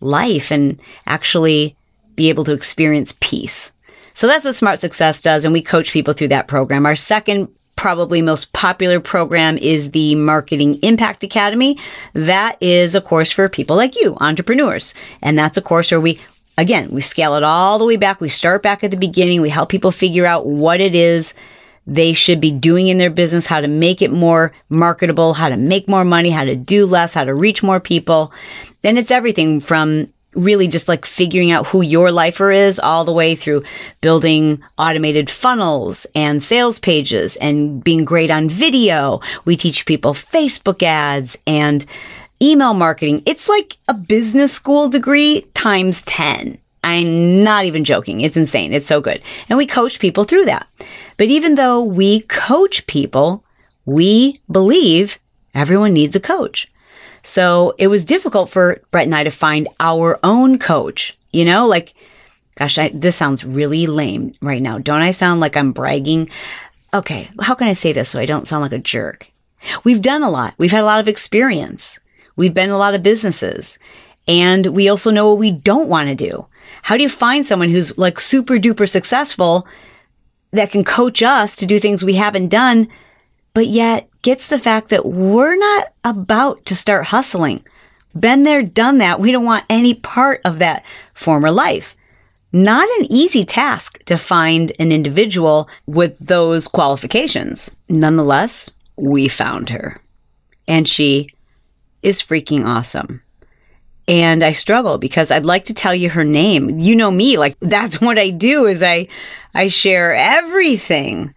life 0.01 0.51
and 0.51 0.81
actually 1.07 1.77
be 2.17 2.29
able 2.29 2.43
to 2.43 2.53
experience 2.53 3.17
peace. 3.21 3.74
So 4.15 4.27
that's 4.27 4.45
what 4.45 4.55
Smart 4.55 4.79
Success 4.79 5.21
does. 5.21 5.45
And 5.45 5.53
we 5.53 5.63
coach 5.63 5.93
people 5.93 6.15
through 6.15 6.29
that 6.29 6.49
program. 6.49 6.87
Our 6.87 6.97
second 6.97 7.49
probably 7.77 8.23
most 8.23 8.53
popular 8.53 9.01
program 9.01 9.59
is 9.59 9.91
the 9.91 10.15
Marketing 10.15 10.77
Impact 10.77 11.25
Academy. 11.25 11.77
That 12.15 12.57
is 12.61 12.95
a 12.95 13.01
course 13.01 13.31
for 13.31 13.49
people 13.49 13.77
like 13.77 13.97
you, 13.97 14.17
entrepreneurs. 14.21 14.95
And 15.23 15.37
that's 15.37 15.59
a 15.59 15.63
course 15.63 15.91
where 15.91 16.01
we 16.01 16.21
Again, 16.57 16.91
we 16.93 17.01
scale 17.01 17.35
it 17.35 17.43
all 17.43 17.81
the 17.81 17.85
way 17.85 17.97
back. 17.97 18.21
We 18.21 18.29
start 18.29 18.63
back 18.63 18.85
at 18.85 18.93
the 18.93 18.97
beginning. 18.97 19.41
We 19.41 19.49
help 19.49 19.71
people 19.71 19.91
figure 19.91 20.25
out 20.25 20.47
what 20.47 20.81
it 20.81 20.95
is 20.95 21.35
they 21.87 22.13
should 22.13 22.41
be 22.41 22.51
doing 22.51 22.89
in 22.89 22.99
their 22.99 23.11
business, 23.11 23.47
how 23.47 23.61
to 23.61 23.69
make 23.69 24.01
it 24.01 24.11
more 24.11 24.53
marketable, 24.69 25.35
how 25.35 25.49
to 25.49 25.57
make 25.57 25.89
more 25.89 26.05
money, 26.05 26.31
how 26.31 26.45
to 26.45 26.57
do 26.57 26.87
less, 26.87 27.15
how 27.15 27.25
to 27.25 27.35
reach 27.35 27.63
more 27.63 27.81
people. 27.81 28.33
And 28.83 28.99
it's 28.99 29.11
everything 29.11 29.61
from 29.61 30.09
really 30.35 30.69
just 30.69 30.89
like 30.89 31.05
figuring 31.05 31.51
out 31.51 31.67
who 31.69 31.83
your 31.83 32.11
lifer 32.11 32.51
is 32.51 32.79
all 32.79 33.05
the 33.05 33.13
way 33.13 33.35
through 33.35 33.63
building 34.01 34.63
automated 34.79 35.31
funnels 35.31 36.07
and 36.15 36.43
sales 36.43 36.79
pages 36.79 37.37
and 37.37 37.83
being 37.83 38.05
great 38.05 38.31
on 38.31 38.49
video. 38.49 39.21
We 39.45 39.57
teach 39.57 39.87
people 39.87 40.15
Facebook 40.15 40.83
ads 40.83 41.41
and 41.47 41.85
email 42.43 42.75
marketing. 42.75 43.23
It's 43.27 43.49
like 43.49 43.77
a 43.89 43.95
business 43.95 44.53
school 44.53 44.89
degree 44.89 45.47
times 45.55 46.03
10. 46.03 46.59
I'm 46.83 47.43
not 47.43 47.65
even 47.65 47.85
joking. 47.85 48.21
It's 48.21 48.37
insane. 48.37 48.75
It's 48.75 48.87
so 48.87 49.01
good. 49.01 49.23
And 49.49 49.57
we 49.57 49.67
coach 49.67 49.99
people 49.99 50.25
through 50.25 50.45
that. 50.45 50.69
But 51.17 51.29
even 51.29 51.55
though 51.55 51.83
we 51.83 52.21
coach 52.21 52.87
people, 52.87 53.43
we 53.87 54.43
believe 54.51 55.19
everyone 55.55 55.95
needs 55.95 56.15
a 56.15 56.21
coach. 56.21 56.71
So 57.25 57.75
it 57.79 57.89
was 57.89 58.05
difficult 58.05 58.51
for 58.51 58.83
Brett 58.91 59.07
and 59.07 59.15
I 59.15 59.25
to 59.25 59.31
find 59.31 59.67
our 59.81 60.21
own 60.23 60.59
coach, 60.59 61.17
you 61.33 61.45
know, 61.45 61.67
like, 61.67 61.95
gosh, 62.55 62.79
I, 62.79 62.91
this 62.91 63.17
sounds 63.17 63.45
really 63.45 63.87
lame 63.87 64.35
right 64.43 64.61
now. 64.61 64.79
Don't 64.79 65.01
I 65.01 65.11
sound 65.11 65.41
like 65.41 65.57
I'm 65.57 65.73
bragging? 65.73 66.29
Okay. 66.93 67.29
How 67.41 67.55
can 67.55 67.67
I 67.67 67.73
say 67.73 67.93
this 67.93 68.11
so 68.11 68.21
I 68.21 68.27
don't 68.27 68.47
sound 68.47 68.63
like 68.63 68.73
a 68.73 68.79
jerk? 68.79 69.31
We've 69.85 70.03
done 70.03 70.23
a 70.23 70.31
lot. 70.31 70.55
We've 70.59 70.71
had 70.71 70.83
a 70.83 70.87
lot 70.87 71.01
of 71.01 71.09
experience. 71.09 71.99
We've 72.37 72.53
been 72.53 72.71
a 72.71 72.79
lot 72.79 72.95
of 72.95 73.03
businesses 73.03 73.79
and 74.29 74.67
we 74.67 74.91
also 74.91 75.11
know 75.11 75.31
what 75.31 75.39
we 75.39 75.51
don't 75.51 75.89
want 75.89 76.11
to 76.11 76.15
do. 76.15 76.47
How 76.83 76.99
do 76.99 77.03
you 77.03 77.09
find 77.09 77.45
someone 77.45 77.71
who's 77.71 77.97
like 77.97 78.21
super 78.21 78.59
duper 78.59 78.89
successful 78.89 79.67
that 80.51 80.71
can 80.71 80.85
coach 80.85 81.23
us 81.23 81.57
to 81.57 81.67
do 81.67 81.79
things 81.79 82.05
we 82.05 82.15
haven't 82.15 82.49
done, 82.49 82.89
but 83.55 83.69
yet 83.69 84.09
gets 84.23 84.49
the 84.49 84.59
fact 84.59 84.89
that 84.89 85.07
we're 85.07 85.57
not 85.57 85.93
about 86.03 86.65
to 86.67 86.77
start 86.77 87.07
hustling. 87.07 87.65
Been 88.19 88.43
there, 88.43 88.63
done 88.63 88.99
that. 88.99 89.21
We 89.21 89.33
don't 89.33 89.45
want 89.45 89.65
any 89.71 89.95
part 89.95 90.41
of 90.45 90.59
that 90.59 90.85
former 91.13 91.51
life. 91.51 91.97
Not 92.53 92.89
an 93.01 93.07
easy 93.11 93.45
task 93.45 94.05
to 94.05 94.17
find 94.17 94.71
an 94.79 94.93
individual 94.93 95.69
with 95.87 96.19
those 96.19 96.69
qualifications. 96.69 97.71
Nonetheless, 97.89 98.71
we 98.97 99.27
found 99.27 99.71
her. 99.71 100.01
And 100.69 100.89
she 100.89 101.31
is 102.03 102.23
freaking 102.23 102.65
awesome. 102.65 103.23
And 104.07 104.43
I 104.43 104.53
struggle 104.53 104.99
because 104.99 105.31
I'd 105.31 105.47
like 105.47 105.65
to 105.65 105.75
tell 105.75 105.95
you 105.95 106.11
her 106.11 106.25
name. 106.25 106.79
You 106.79 106.95
know 106.95 107.11
me, 107.11 107.39
like 107.39 107.57
that's 107.61 108.01
what 108.01 108.19
I 108.19 108.31
do 108.31 108.67
is 108.67 108.83
I 108.83 109.09
I 109.55 109.69
share 109.69 110.15
everything. 110.15 111.35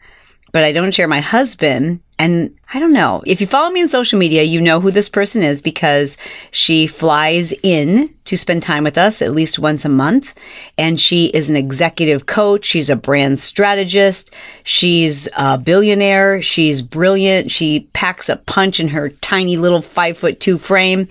But 0.52 0.64
I 0.64 0.72
don't 0.72 0.94
share 0.94 1.08
my 1.08 1.20
husband 1.20 2.02
and 2.20 2.56
I 2.74 2.80
don't 2.80 2.94
know. 2.94 3.22
If 3.28 3.42
you 3.42 3.48
follow 3.48 3.70
me 3.70 3.82
on 3.82 3.88
social 3.88 4.18
media, 4.18 4.42
you 4.42 4.60
know 4.60 4.80
who 4.80 4.90
this 4.90 5.08
person 5.08 5.44
is 5.44 5.62
because 5.62 6.18
she 6.50 6.88
flies 6.88 7.54
in 7.62 8.10
to 8.26 8.36
spend 8.36 8.64
time 8.64 8.84
with 8.84 8.98
us 8.98 9.22
at 9.22 9.34
least 9.34 9.60
once 9.60 9.86
a 9.86 9.90
month. 9.90 10.34
And 10.80 11.00
she 11.00 11.28
is 11.28 11.52
an 11.52 11.56
executive 11.56 12.26
coach. 12.26 12.66
She's 12.66 12.90
a 12.90 12.96
brand 12.96 13.40
strategist. 13.40 14.34
She's 14.64 15.30
a 15.38 15.60
billionaire. 15.60 16.42
She's 16.42 16.82
brilliant. 16.82 17.52
She 17.52 17.82
packs 17.94 18.30
a 18.30 18.38
punch 18.38 18.80
in 18.80 18.90
her 18.90 19.10
tiny 19.10 19.56
little 19.56 19.82
five 19.82 20.18
foot 20.18 20.40
two 20.40 20.58
frame. 20.58 21.08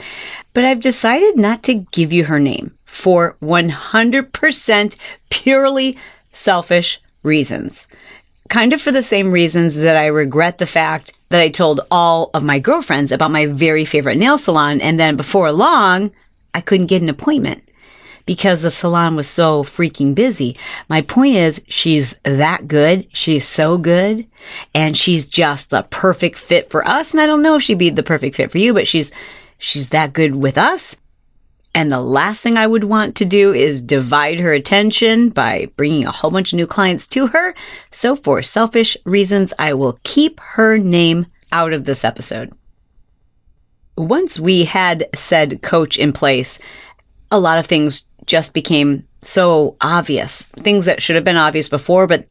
But 0.55 0.65
I've 0.65 0.81
decided 0.81 1.37
not 1.37 1.63
to 1.65 1.87
give 1.93 2.13
you 2.13 2.25
her 2.25 2.41
name 2.41 2.73
for 2.85 3.37
100% 3.43 4.99
purely 5.31 5.97
selfish 6.33 7.01
reasons 7.23 7.87
kind 8.49 8.73
of 8.73 8.81
for 8.81 8.93
the 8.93 9.03
same 9.03 9.33
reasons 9.33 9.79
that 9.79 9.97
I 9.97 10.07
regret 10.07 10.59
the 10.59 10.67
fact 10.67 11.13
that 11.29 11.41
I 11.41 11.49
told 11.49 11.81
all 11.91 12.31
of 12.35 12.45
my 12.45 12.59
girlfriends 12.59 13.13
about 13.13 13.31
my 13.31 13.47
very 13.47 13.85
favorite 13.85 14.19
nail 14.19 14.39
salon. 14.39 14.81
And 14.81 14.99
then 14.99 15.17
before 15.17 15.51
long, 15.53 16.13
I 16.55 16.61
couldn't 16.61 16.87
get 16.87 17.03
an 17.03 17.09
appointment 17.09 17.63
because 18.27 18.63
the 18.63 18.71
salon 18.71 19.17
was 19.17 19.29
so 19.29 19.63
freaking 19.63 20.15
busy. 20.15 20.59
My 20.89 21.01
point 21.03 21.37
is, 21.37 21.65
she's 21.69 22.19
that 22.25 22.69
good. 22.69 23.07
She's 23.13 23.47
so 23.47 23.79
good. 23.79 24.27
And 24.75 24.97
she's 24.97 25.29
just 25.29 25.71
the 25.71 25.83
perfect 25.91 26.39
fit 26.39 26.71
for 26.71 26.87
us. 26.87 27.15
And 27.15 27.21
I 27.21 27.27
don't 27.27 27.43
know 27.43 27.57
if 27.57 27.63
she'd 27.63 27.79
be 27.79 27.91
the 27.91 28.03
perfect 28.03 28.37
fit 28.37 28.51
for 28.51 28.59
you, 28.59 28.75
but 28.75 28.89
she's, 28.89 29.13
she's 29.59 29.91
that 29.91 30.13
good 30.13 30.35
with 30.35 30.59
us. 30.59 31.01
And 31.77 31.93
the 31.93 32.01
last 32.01 32.43
thing 32.43 32.57
I 32.57 32.67
would 32.67 32.85
want 32.85 33.17
to 33.17 33.27
do 33.27 33.53
is 33.53 33.83
divide 33.83 34.41
her 34.41 34.51
attention 34.51 35.29
by 35.29 35.67
bringing 35.77 36.07
a 36.07 36.11
whole 36.11 36.31
bunch 36.31 36.55
of 36.55 36.57
new 36.57 36.67
clients 36.67 37.07
to 37.09 37.27
her. 37.27 37.55
So, 37.91 38.17
for 38.17 38.41
selfish 38.41 38.97
reasons, 39.05 39.53
I 39.59 39.75
will 39.75 40.01
keep 40.03 40.41
her 40.41 40.79
name 40.79 41.27
out 41.53 41.75
of 41.75 41.85
this 41.85 42.03
episode. 42.03 42.55
Once 43.95 44.41
we 44.41 44.65
had 44.65 45.07
said 45.15 45.61
coach 45.61 45.99
in 45.99 46.15
place, 46.15 46.59
a 47.31 47.39
lot 47.39 47.59
of 47.59 47.67
things 47.67 48.07
just 48.25 48.55
became 48.55 49.07
so 49.21 49.77
obvious. 49.83 50.47
Things 50.47 50.87
that 50.87 51.03
should 51.03 51.17
have 51.17 51.25
been 51.25 51.37
obvious 51.37 51.69
before, 51.69 52.07
but 52.07 52.27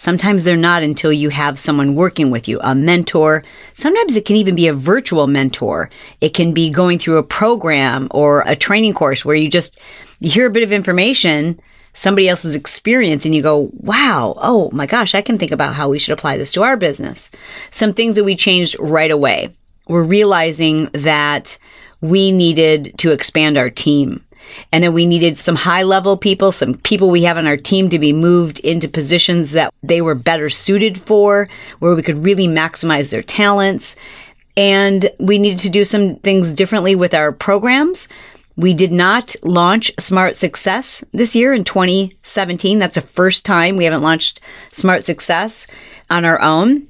Sometimes 0.00 0.44
they're 0.44 0.56
not 0.56 0.82
until 0.82 1.12
you 1.12 1.28
have 1.28 1.58
someone 1.58 1.94
working 1.94 2.30
with 2.30 2.48
you, 2.48 2.58
a 2.62 2.74
mentor. 2.74 3.44
Sometimes 3.74 4.16
it 4.16 4.24
can 4.24 4.36
even 4.36 4.54
be 4.54 4.66
a 4.66 4.72
virtual 4.72 5.26
mentor. 5.26 5.90
It 6.22 6.32
can 6.32 6.54
be 6.54 6.70
going 6.70 6.98
through 6.98 7.18
a 7.18 7.22
program 7.22 8.08
or 8.10 8.42
a 8.46 8.56
training 8.56 8.94
course 8.94 9.26
where 9.26 9.36
you 9.36 9.50
just 9.50 9.78
you 10.18 10.30
hear 10.30 10.46
a 10.46 10.50
bit 10.50 10.62
of 10.62 10.72
information, 10.72 11.60
somebody 11.92 12.30
else's 12.30 12.54
experience 12.54 13.26
and 13.26 13.34
you 13.34 13.42
go, 13.42 13.68
"Wow, 13.74 14.38
oh 14.38 14.70
my 14.72 14.86
gosh, 14.86 15.14
I 15.14 15.20
can 15.20 15.36
think 15.36 15.52
about 15.52 15.74
how 15.74 15.90
we 15.90 15.98
should 15.98 16.14
apply 16.14 16.38
this 16.38 16.52
to 16.52 16.62
our 16.62 16.78
business." 16.78 17.30
Some 17.70 17.92
things 17.92 18.16
that 18.16 18.24
we 18.24 18.36
changed 18.36 18.76
right 18.80 19.10
away. 19.10 19.50
We're 19.86 20.00
realizing 20.00 20.88
that 20.94 21.58
we 22.00 22.32
needed 22.32 22.94
to 22.96 23.12
expand 23.12 23.58
our 23.58 23.68
team 23.68 24.24
and 24.72 24.84
then 24.84 24.92
we 24.92 25.06
needed 25.06 25.36
some 25.36 25.56
high 25.56 25.82
level 25.82 26.16
people, 26.16 26.52
some 26.52 26.74
people 26.74 27.10
we 27.10 27.24
have 27.24 27.38
on 27.38 27.46
our 27.46 27.56
team 27.56 27.90
to 27.90 27.98
be 27.98 28.12
moved 28.12 28.60
into 28.60 28.88
positions 28.88 29.52
that 29.52 29.72
they 29.82 30.00
were 30.00 30.14
better 30.14 30.48
suited 30.48 30.98
for, 30.98 31.48
where 31.78 31.94
we 31.94 32.02
could 32.02 32.24
really 32.24 32.46
maximize 32.46 33.10
their 33.10 33.22
talents. 33.22 33.96
And 34.56 35.10
we 35.18 35.38
needed 35.38 35.60
to 35.60 35.70
do 35.70 35.84
some 35.84 36.16
things 36.16 36.54
differently 36.54 36.94
with 36.94 37.14
our 37.14 37.32
programs. 37.32 38.08
We 38.56 38.74
did 38.74 38.92
not 38.92 39.34
launch 39.42 39.90
Smart 39.98 40.36
Success 40.36 41.04
this 41.12 41.34
year 41.34 41.54
in 41.54 41.64
2017. 41.64 42.78
That's 42.78 42.96
the 42.96 43.00
first 43.00 43.46
time 43.46 43.76
we 43.76 43.84
haven't 43.84 44.02
launched 44.02 44.40
Smart 44.70 45.02
Success 45.02 45.66
on 46.10 46.24
our 46.24 46.40
own 46.40 46.86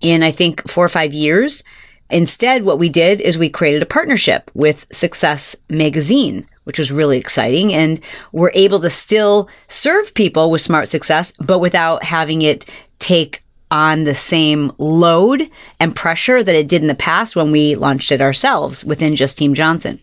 in, 0.00 0.22
I 0.22 0.32
think, 0.32 0.68
four 0.68 0.84
or 0.84 0.88
five 0.88 1.14
years. 1.14 1.62
Instead, 2.10 2.64
what 2.64 2.78
we 2.78 2.88
did 2.88 3.20
is 3.20 3.38
we 3.38 3.48
created 3.48 3.82
a 3.82 3.86
partnership 3.86 4.50
with 4.52 4.84
Success 4.92 5.56
Magazine 5.70 6.46
which 6.64 6.78
was 6.78 6.92
really 6.92 7.18
exciting. 7.18 7.72
And 7.72 8.00
we're 8.32 8.52
able 8.54 8.80
to 8.80 8.90
still 8.90 9.48
serve 9.68 10.14
people 10.14 10.50
with 10.50 10.60
smart 10.60 10.88
success, 10.88 11.32
but 11.40 11.58
without 11.58 12.04
having 12.04 12.42
it 12.42 12.66
take 12.98 13.42
on 13.70 14.04
the 14.04 14.14
same 14.14 14.70
load 14.78 15.48
and 15.80 15.96
pressure 15.96 16.42
that 16.44 16.54
it 16.54 16.68
did 16.68 16.82
in 16.82 16.88
the 16.88 16.94
past 16.94 17.34
when 17.34 17.50
we 17.50 17.74
launched 17.74 18.12
it 18.12 18.20
ourselves 18.20 18.84
within 18.84 19.16
just 19.16 19.38
Team 19.38 19.54
Johnson. 19.54 20.00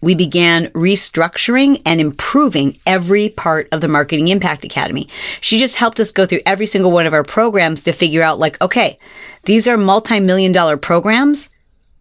We 0.00 0.14
began 0.14 0.66
restructuring 0.68 1.80
and 1.86 2.00
improving 2.00 2.78
every 2.86 3.28
part 3.28 3.68
of 3.70 3.80
the 3.80 3.88
Marketing 3.88 4.28
Impact 4.28 4.64
Academy. 4.64 5.08
She 5.40 5.58
just 5.58 5.76
helped 5.76 6.00
us 6.00 6.10
go 6.10 6.26
through 6.26 6.40
every 6.44 6.66
single 6.66 6.90
one 6.90 7.06
of 7.06 7.12
our 7.12 7.22
programs 7.22 7.84
to 7.84 7.92
figure 7.92 8.22
out, 8.22 8.40
like, 8.40 8.60
okay, 8.60 8.98
these 9.44 9.68
are 9.68 9.76
multi 9.76 10.18
million 10.18 10.50
dollar 10.50 10.76
programs. 10.76 11.50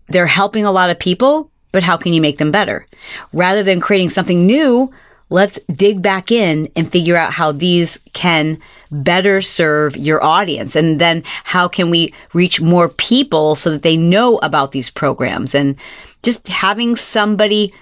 They're 0.08 0.26
helping 0.26 0.66
a 0.66 0.72
lot 0.72 0.90
of 0.90 0.98
people 0.98 1.51
but 1.72 1.84
how 1.84 1.98
can 1.98 2.14
you 2.14 2.22
make 2.22 2.38
them 2.38 2.52
better? 2.52 2.86
Rather 3.34 3.64
than 3.64 3.80
creating 3.80 4.10
something 4.10 4.46
new, 4.46 4.92
let's 5.30 5.60
dig 5.64 6.02
back 6.02 6.32
in 6.32 6.70
and 6.76 6.92
figure 6.92 7.16
out 7.16 7.34
how 7.34 7.52
these 7.52 8.00
can 8.14 8.60
better 8.92 9.42
serve 9.42 9.96
your 9.96 10.24
audience. 10.24 10.76
And 10.76 11.00
then 11.00 11.24
how 11.46 11.68
can 11.68 11.90
we 11.90 12.14
reach 12.34 12.62
more 12.62 12.90
people 12.90 13.56
so 13.56 13.72
that 13.72 13.82
they 13.82 13.98
know 13.98 14.38
about 14.40 14.74
these 14.74 14.90
programs? 14.90 15.56
And 15.56 15.78
just 16.22 16.50
having 16.50 16.96
somebody 16.96 17.74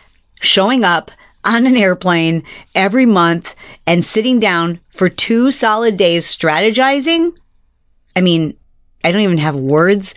showing 0.42 0.84
up 0.84 1.12
on 1.44 1.66
an 1.66 1.76
airplane 1.76 2.44
every 2.76 3.06
month 3.06 3.56
and 3.88 4.06
sitting 4.06 4.40
down 4.40 4.80
for 4.90 5.10
two 5.10 5.52
solid 5.52 5.98
days 5.98 6.26
strategizing. 6.26 7.34
I 8.16 8.22
mean, 8.22 8.58
I 9.04 9.12
don't 9.12 9.22
even 9.22 9.38
have 9.38 9.56
words 9.56 10.16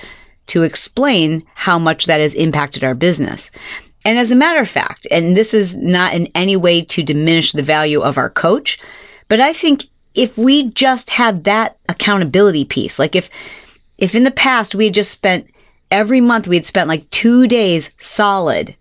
to 0.49 0.63
explain 0.63 1.45
how 1.55 1.79
much 1.79 2.07
that 2.07 2.21
has 2.21 2.35
impacted 2.35 2.85
our 2.85 2.95
business. 2.95 3.51
And 4.05 4.19
as 4.19 4.33
a 4.33 4.37
matter 4.37 4.61
of 4.61 4.69
fact, 4.69 5.07
and 5.11 5.37
this 5.37 5.55
is 5.55 5.77
not 5.77 6.15
in 6.15 6.29
any 6.35 6.57
way 6.57 6.83
to 6.83 7.03
diminish 7.03 7.53
the 7.53 7.63
value 7.63 8.01
of 8.01 8.19
our 8.19 8.31
coach, 8.31 8.79
but 9.29 9.41
I 9.41 9.53
think 9.53 9.85
if 10.15 10.37
we 10.37 10.71
just 10.71 11.11
had 11.11 11.45
that 11.45 11.79
accountability 11.89 12.65
piece, 12.65 12.99
like 12.99 13.15
if, 13.15 13.31
if 13.99 14.15
in 14.15 14.25
the 14.25 14.31
past 14.31 14.75
we 14.75 14.87
had 14.87 14.95
just 14.95 15.11
spent 15.11 15.49
every 15.91 16.21
month, 16.21 16.49
we 16.49 16.57
had 16.57 16.65
spent 16.65 16.89
like 16.89 17.09
two 17.11 17.47
days 17.47 17.95
solid 17.99 18.77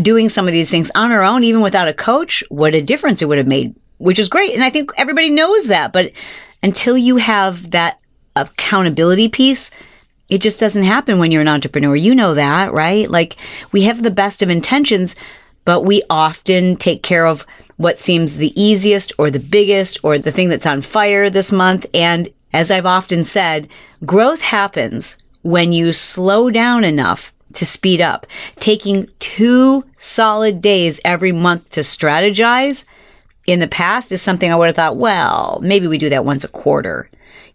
doing 0.00 0.28
some 0.28 0.46
of 0.46 0.52
these 0.52 0.70
things 0.70 0.90
on 0.94 1.10
our 1.10 1.22
own, 1.22 1.42
even 1.44 1.62
without 1.62 1.88
a 1.88 1.94
coach, 1.94 2.44
what 2.48 2.74
a 2.74 2.82
difference 2.82 3.22
it 3.22 3.26
would 3.26 3.38
have 3.38 3.46
made, 3.46 3.74
which 3.98 4.18
is 4.18 4.28
great. 4.28 4.54
And 4.54 4.62
I 4.62 4.70
think 4.70 4.90
everybody 4.96 5.30
knows 5.30 5.68
that. 5.68 5.92
But 5.92 6.12
until 6.62 6.96
you 6.96 7.16
have 7.16 7.70
that 7.72 7.98
accountability 8.36 9.28
piece, 9.28 9.70
it 10.28 10.40
just 10.40 10.60
doesn't 10.60 10.82
happen 10.82 11.18
when 11.18 11.32
you're 11.32 11.42
an 11.42 11.48
entrepreneur. 11.48 11.96
You 11.96 12.14
know 12.14 12.34
that, 12.34 12.72
right? 12.72 13.10
Like 13.10 13.36
we 13.72 13.82
have 13.82 14.02
the 14.02 14.10
best 14.10 14.42
of 14.42 14.50
intentions, 14.50 15.16
but 15.64 15.82
we 15.82 16.02
often 16.10 16.76
take 16.76 17.02
care 17.02 17.26
of 17.26 17.46
what 17.76 17.98
seems 17.98 18.36
the 18.36 18.60
easiest 18.60 19.12
or 19.18 19.30
the 19.30 19.38
biggest 19.38 19.98
or 20.02 20.18
the 20.18 20.32
thing 20.32 20.48
that's 20.48 20.66
on 20.66 20.82
fire 20.82 21.30
this 21.30 21.52
month. 21.52 21.86
And 21.94 22.28
as 22.52 22.70
I've 22.70 22.86
often 22.86 23.24
said, 23.24 23.68
growth 24.04 24.42
happens 24.42 25.16
when 25.42 25.72
you 25.72 25.92
slow 25.92 26.50
down 26.50 26.84
enough 26.84 27.32
to 27.54 27.64
speed 27.64 28.00
up. 28.00 28.26
Taking 28.56 29.08
two 29.20 29.84
solid 29.98 30.60
days 30.60 31.00
every 31.04 31.32
month 31.32 31.70
to 31.70 31.80
strategize 31.80 32.84
in 33.46 33.60
the 33.60 33.68
past 33.68 34.12
is 34.12 34.20
something 34.20 34.52
I 34.52 34.56
would 34.56 34.66
have 34.66 34.76
thought, 34.76 34.96
well, 34.96 35.58
maybe 35.62 35.86
we 35.86 35.96
do 35.96 36.10
that 36.10 36.24
once 36.24 36.44
a 36.44 36.48
quarter. 36.48 37.08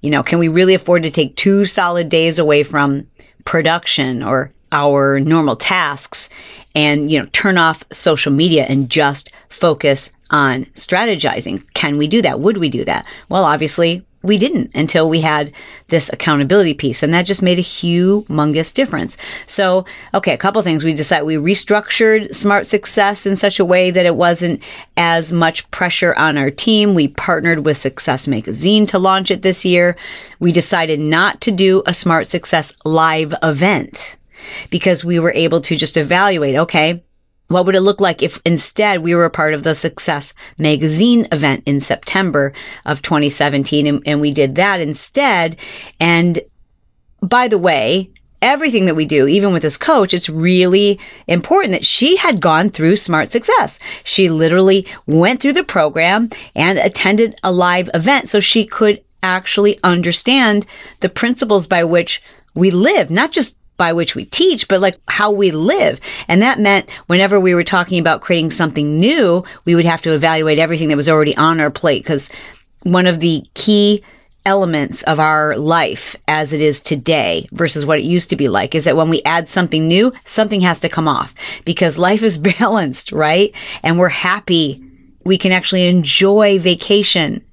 You 0.04 0.10
know, 0.10 0.22
can 0.22 0.38
we 0.38 0.50
really 0.50 0.74
afford 0.74 1.04
to 1.04 1.12
take 1.12 1.38
two 1.38 1.64
solid 1.64 2.10
days 2.10 2.38
away 2.38 2.64
from 2.64 3.08
production 3.46 4.22
or 4.22 4.52
our 4.74 5.18
normal 5.20 5.56
tasks 5.56 6.30
and, 6.76 7.10
you 7.10 7.20
know, 7.20 7.26
turn 7.32 7.58
off 7.58 7.86
social 7.92 8.34
media 8.34 8.66
and 8.68 8.90
just 8.90 9.32
focus 9.48 10.12
on 10.30 10.66
strategizing? 10.76 11.64
Can 11.74 11.98
we 11.98 12.08
do 12.08 12.22
that? 12.22 12.42
Would 12.42 12.58
we 12.58 12.70
do 12.70 12.84
that? 12.84 13.08
Well, 13.30 13.46
obviously, 13.46 14.06
we 14.24 14.38
didn't 14.38 14.72
until 14.74 15.10
we 15.10 15.22
had 15.22 15.52
this 15.90 16.12
accountability 16.12 16.74
piece. 16.74 17.04
And 17.04 17.14
that 17.14 17.26
just 17.26 17.44
made 17.44 17.60
a 17.60 17.64
humongous 17.64 18.74
difference. 18.74 19.18
So, 19.48 19.86
okay, 20.14 20.34
a 20.34 20.38
couple 20.38 20.62
things. 20.62 20.84
We 20.84 20.94
decided 20.94 21.26
we 21.26 21.36
restructured 21.36 22.34
Smart 22.34 22.66
Success 22.66 23.26
in 23.26 23.36
such 23.36 23.60
a 23.60 23.66
way 23.66 23.92
that 23.92 24.06
it 24.06 24.16
wasn't 24.16 24.64
as 24.96 25.34
much 25.34 25.70
pressure 25.72 26.16
on 26.16 26.38
our 26.38 26.50
team. 26.50 26.96
We 26.96 27.10
partnered 27.10 27.66
with 27.66 27.78
Success 27.78 28.28
Magazine 28.28 28.86
to 28.88 28.98
launch 28.98 29.30
it 29.30 29.42
this 29.42 29.66
year. 29.66 29.98
We 30.40 30.54
decided 30.54 31.00
not 31.02 31.42
to 31.42 31.52
do 31.52 31.84
a 31.86 31.94
Smart 31.94 32.26
Success 32.26 32.74
live 32.86 33.34
event 33.44 34.16
because 34.70 35.04
we 35.04 35.20
were 35.20 35.34
able 35.34 35.62
to 35.62 35.76
just 35.76 35.98
evaluate, 35.98 36.56
okay, 36.56 37.04
what 37.54 37.66
would 37.66 37.76
it 37.76 37.82
look 37.82 38.02
like 38.02 38.22
if 38.22 38.42
instead 38.46 39.02
we 39.02 39.16
were 39.16 39.26
a 39.26 39.30
part 39.30 39.54
of 39.54 39.64
the 39.64 39.76
Success 39.76 40.34
Magazine 40.58 41.28
event 41.32 41.64
in 41.66 41.80
September 41.80 42.54
of 42.86 43.02
2017 43.02 43.88
and, 43.88 44.04
and 44.06 44.22
we 44.22 44.32
did 44.32 44.56
that 44.56 44.82
instead? 44.82 45.58
And 46.00 46.40
by 47.22 47.48
the 47.48 47.58
way, 47.58 48.12
everything 48.42 48.86
that 48.86 48.96
we 48.96 49.06
do, 49.06 49.26
even 49.28 49.54
with 49.54 49.62
this 49.62 49.78
coach, 49.78 50.14
it's 50.14 50.30
really 50.30 51.00
important 51.28 51.72
that 51.72 51.86
she 51.86 52.18
had 52.18 52.42
gone 52.42 52.70
through 52.70 52.98
Smart 52.98 53.30
Success. 53.30 53.80
She 54.04 54.30
literally 54.30 54.86
went 55.06 55.42
through 55.42 55.54
the 55.54 55.64
program 55.64 56.30
and 56.54 56.78
attended 56.78 57.36
a 57.42 57.52
live 57.52 57.90
event 57.94 58.28
so 58.28 58.40
she 58.40 58.66
could 58.66 59.02
actually 59.24 59.80
understand 59.84 60.66
the 61.00 61.08
principles 61.08 61.66
by 61.66 61.84
which 61.86 62.22
we 62.54 62.70
live, 62.70 63.10
not 63.10 63.32
just 63.32 63.58
by 63.78 63.94
which 63.94 64.16
we 64.16 64.26
teach, 64.26 64.68
but 64.68 64.82
like 64.82 65.00
how 65.08 65.32
we 65.32 65.52
live. 65.52 66.00
And 66.28 66.42
that 66.42 66.60
meant 66.60 66.90
whenever 67.08 67.40
we 67.40 67.56
were 67.56 67.64
talking 67.64 68.00
about 68.00 68.22
creating 68.22 68.52
something 68.52 69.00
new, 69.00 69.44
we 69.66 69.76
would 69.76 69.86
have 69.86 70.02
to 70.04 70.14
evaluate 70.14 70.60
everything 70.60 70.90
that 70.90 70.98
was 70.98 71.10
already 71.10 71.36
on 71.36 71.60
our 71.60 71.72
plate. 71.72 72.04
Because 72.04 72.32
one 72.84 73.08
of 73.08 73.20
the 73.20 73.44
key 73.54 74.04
elements 74.46 75.04
of 75.04 75.20
our 75.20 75.56
life 75.58 76.16
as 76.28 76.54
it 76.54 76.62
is 76.62 76.82
today 76.82 77.48
versus 77.52 77.86
what 77.86 78.00
it 78.00 78.04
used 78.04 78.30
to 78.30 78.36
be 78.36 78.50
like 78.50 78.76
is 78.76 78.86
that 78.86 78.98
when 78.98 79.10
we 79.10 79.22
add 79.24 79.48
something 79.48 79.88
new, 79.88 80.12
something 80.26 80.62
has 80.62 80.80
to 80.82 80.90
come 80.90 81.08
off 81.08 81.34
because 81.66 81.98
life 81.98 82.24
is 82.24 82.38
balanced, 82.60 83.12
right? 83.12 83.54
And 83.82 83.98
we're 83.98 84.10
happy. 84.10 84.84
We 85.24 85.38
can 85.38 85.52
actually 85.52 85.88
enjoy 85.88 86.60
vacation 86.60 87.46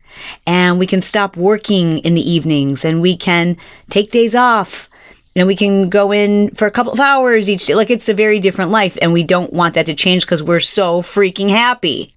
and 0.47 0.79
we 0.79 0.87
can 0.87 1.01
stop 1.01 1.37
working 1.37 1.99
in 1.99 2.15
the 2.15 2.31
evenings 2.31 2.85
and 2.85 3.01
we 3.01 3.17
can 3.17 3.57
take 3.89 4.11
days 4.11 4.35
off 4.35 4.90
and 5.37 5.47
we 5.47 5.57
can 5.57 5.89
go 5.89 6.13
in 6.13 6.51
for 6.55 6.67
a 6.67 6.71
couple 6.71 6.93
of 6.93 7.01
hours 7.01 7.49
each 7.49 7.67
day. 7.67 7.75
Like 7.75 7.91
it's 7.91 8.09
a 8.09 8.15
very 8.15 8.41
different 8.41 8.71
life. 8.71 8.99
And 9.01 9.13
we 9.13 9.23
don't 9.23 9.53
want 9.53 9.75
that 9.75 9.87
to 9.87 9.95
change 9.95 10.27
because 10.27 10.43
we're 10.43 10.61
so 10.61 11.03
freaking 11.03 11.51
happy. 11.51 12.15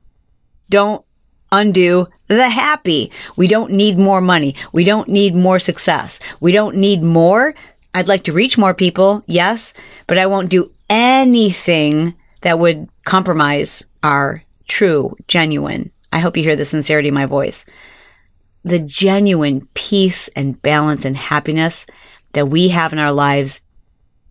Don't 0.70 1.06
undo 1.52 2.08
the 2.28 2.50
happy. 2.50 3.12
We 3.36 3.48
don't 3.48 3.72
need 3.72 4.00
more 4.00 4.22
money. 4.22 4.56
We 4.72 4.84
don't 4.84 5.08
need 5.08 5.36
more 5.36 5.60
success. 5.60 6.20
We 6.40 6.52
don't 6.52 6.78
need 6.78 7.04
more. 7.04 7.54
I'd 7.94 8.08
like 8.08 8.24
to 8.24 8.34
reach 8.34 8.58
more 8.58 8.74
people. 8.74 9.24
Yes. 9.28 9.76
But 10.08 10.18
I 10.18 10.26
won't 10.26 10.50
do 10.50 10.72
anything 10.90 12.16
that 12.42 12.58
would 12.58 12.90
compromise 13.06 13.86
our 14.02 14.44
true, 14.68 15.16
genuine. 15.28 15.92
I 16.12 16.20
hope 16.20 16.36
you 16.36 16.44
hear 16.44 16.56
the 16.56 16.66
sincerity 16.66 17.10
in 17.10 17.14
my 17.14 17.28
voice. 17.28 17.66
The 18.64 18.80
genuine 18.80 19.68
peace 19.76 20.30
and 20.30 20.60
balance 20.62 21.06
and 21.06 21.16
happiness 21.16 21.86
that 22.34 22.48
we 22.48 22.70
have 22.70 22.94
in 22.94 23.00
our 23.00 23.14
lives, 23.14 23.66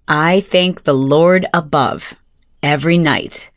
I 0.07 0.41
thank 0.41 0.83
the 0.83 0.95
Lord 0.95 1.47
above 1.55 2.15
every 2.63 2.99
night 2.99 3.51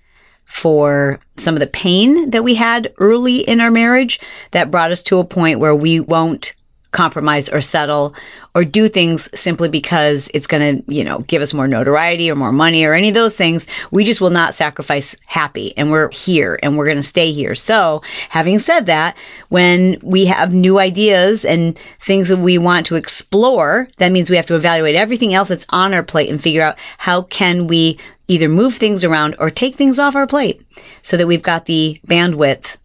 for 0.45 1.19
some 1.37 1.55
of 1.55 1.59
the 1.59 1.67
pain 1.67 2.29
that 2.29 2.43
we 2.43 2.55
had 2.55 2.93
early 2.97 3.39
in 3.39 3.59
our 3.59 3.71
marriage 3.71 4.19
that 4.51 4.71
brought 4.71 4.91
us 4.91 5.03
to 5.03 5.19
a 5.19 5.25
point 5.25 5.59
where 5.59 5.75
we 5.75 5.99
won't 5.99 6.53
compromise 6.91 7.49
or 7.49 7.59
settle 7.59 8.15
or 8.55 8.63
do 8.63 8.87
things 8.87 9.29
simply 9.39 9.67
because 9.67 10.31
it's 10.33 10.47
going 10.47 10.81
to, 10.81 10.93
you 10.93 11.03
know, 11.03 11.19
give 11.19 11.41
us 11.41 11.53
more 11.53 11.67
notoriety 11.67 12.31
or 12.31 12.35
more 12.35 12.53
money 12.53 12.85
or 12.85 12.93
any 12.93 13.09
of 13.09 13.13
those 13.13 13.37
things. 13.37 13.67
We 13.91 14.05
just 14.05 14.21
will 14.21 14.29
not 14.29 14.55
sacrifice 14.55 15.15
happy 15.25 15.77
and 15.77 15.91
we're 15.91 16.09
here 16.11 16.57
and 16.63 16.77
we're 16.77 16.85
going 16.85 16.97
to 16.97 17.03
stay 17.03 17.33
here. 17.33 17.53
So 17.53 18.01
having 18.29 18.57
said 18.57 18.85
that, 18.85 19.17
when 19.49 19.99
we 20.01 20.25
have 20.27 20.53
new 20.53 20.79
ideas 20.79 21.43
and 21.43 21.77
things 21.99 22.29
that 22.29 22.37
we 22.37 22.57
want 22.57 22.85
to 22.87 22.95
explore, 22.95 23.89
that 23.97 24.13
means 24.13 24.29
we 24.29 24.37
have 24.37 24.45
to 24.47 24.55
evaluate 24.55 24.95
everything 24.95 25.33
else 25.33 25.49
that's 25.49 25.67
on 25.71 25.93
our 25.93 26.03
plate 26.03 26.29
and 26.29 26.41
figure 26.41 26.63
out 26.63 26.79
how 26.99 27.23
can 27.23 27.67
we 27.67 27.99
either 28.27 28.47
move 28.47 28.73
things 28.73 29.03
around 29.03 29.35
or 29.37 29.49
take 29.49 29.75
things 29.75 29.99
off 29.99 30.15
our 30.15 30.25
plate 30.25 30.65
so 31.01 31.17
that 31.17 31.27
we've 31.27 31.43
got 31.43 31.65
the 31.65 31.99
bandwidth 32.07 32.77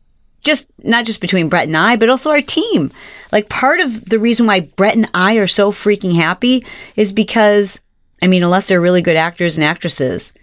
just 0.42 0.70
not 0.82 1.04
just 1.04 1.20
between 1.20 1.48
Brett 1.48 1.66
and 1.66 1.76
I, 1.76 1.96
but 1.96 2.08
also 2.08 2.30
our 2.30 2.40
team. 2.40 2.90
Like 3.32 3.48
part 3.48 3.80
of 3.80 4.06
the 4.06 4.18
reason 4.18 4.46
why 4.46 4.60
Brett 4.60 4.96
and 4.96 5.10
I 5.14 5.34
are 5.34 5.46
so 5.46 5.70
freaking 5.70 6.14
happy 6.14 6.64
is 6.96 7.12
because, 7.12 7.82
I 8.22 8.26
mean, 8.26 8.42
unless 8.42 8.68
they're 8.68 8.80
really 8.80 9.02
good 9.02 9.16
actors 9.16 9.56
and 9.56 9.64
actresses, 9.64 10.34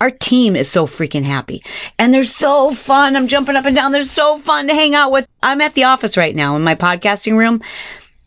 our 0.00 0.10
team 0.10 0.54
is 0.54 0.70
so 0.70 0.86
freaking 0.86 1.24
happy 1.24 1.62
and 1.98 2.14
they're 2.14 2.24
so 2.24 2.72
fun. 2.72 3.16
I'm 3.16 3.26
jumping 3.26 3.56
up 3.56 3.64
and 3.64 3.74
down. 3.74 3.92
They're 3.92 4.04
so 4.04 4.38
fun 4.38 4.68
to 4.68 4.74
hang 4.74 4.94
out 4.94 5.10
with. 5.10 5.26
I'm 5.42 5.60
at 5.60 5.74
the 5.74 5.84
office 5.84 6.16
right 6.16 6.36
now 6.36 6.54
in 6.54 6.62
my 6.62 6.74
podcasting 6.74 7.36
room. 7.36 7.60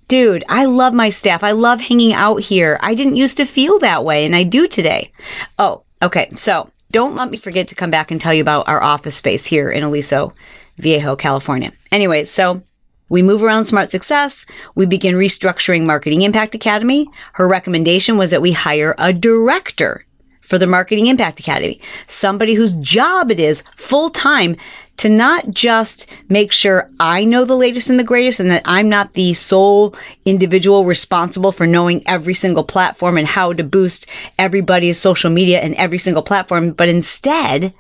Dude, 0.10 0.44
I 0.50 0.66
love 0.66 0.94
my 0.94 1.08
staff. 1.08 1.44
I 1.44 1.52
love 1.52 1.80
hanging 1.80 2.12
out 2.12 2.42
here. 2.42 2.78
I 2.82 2.96
didn't 2.96 3.16
used 3.16 3.38
to 3.38 3.46
feel 3.46 3.80
that 3.80 4.04
way 4.04 4.26
and 4.26 4.36
I 4.36 4.44
do 4.44 4.68
today. 4.68 5.12
Oh, 5.58 5.84
okay. 6.02 6.30
So 6.36 6.70
don't 6.92 7.16
let 7.16 7.32
me 7.32 7.38
forget 7.38 7.70
to 7.70 7.76
come 7.76 7.92
back 7.92 8.12
and 8.12 8.20
tell 8.20 8.34
you 8.34 8.42
about 8.42 8.68
our 8.68 8.84
office 8.84 9.16
space 9.16 9.46
here 9.46 9.72
in 9.72 9.84
Aliso 9.84 10.34
Viejo, 10.82 11.16
California. 11.16 11.72
Anyways, 11.92 12.30
so 12.30 12.62
we 13.10 13.22
move 13.22 13.44
around 13.44 13.66
Smart 13.66 13.92
Success. 13.92 14.46
We 14.76 14.86
begin 14.86 15.16
restructuring 15.16 15.84
Marketing 15.84 16.22
Impact 16.22 16.56
Academy. 16.56 17.08
Her 17.34 17.48
recommendation 17.48 18.18
was 18.18 18.32
that 18.32 18.42
we 18.42 18.54
hire 18.54 18.96
a 18.98 19.14
director 19.14 20.04
for 20.40 20.58
the 20.58 20.68
Marketing 20.68 21.08
Impact 21.08 21.40
Academy, 21.40 21.80
somebody 22.08 22.56
whose 22.56 22.74
job 22.74 23.32
it 23.32 23.40
is 23.40 23.62
full 23.76 24.10
time 24.10 24.56
to 24.98 25.10
not 25.10 25.50
just 25.50 26.12
make 26.30 26.52
sure 26.52 26.90
I 27.00 27.26
know 27.26 27.44
the 27.44 27.56
latest 27.56 27.90
and 27.90 27.98
the 27.98 28.04
greatest 28.04 28.40
and 28.40 28.52
that 28.52 28.62
I'm 28.66 28.88
not 28.88 29.14
the 29.14 29.34
sole 29.34 29.96
individual 30.26 30.86
responsible 30.86 31.52
for 31.52 31.66
knowing 31.66 32.04
every 32.06 32.34
single 32.34 32.64
platform 32.64 33.18
and 33.18 33.28
how 33.28 33.54
to 33.54 33.64
boost 33.64 34.08
everybody's 34.38 35.00
social 35.00 35.30
media 35.30 35.60
and 35.60 35.74
every 35.76 35.98
single 35.98 36.22
platform, 36.22 36.72
but 36.72 36.90
instead 36.90 37.74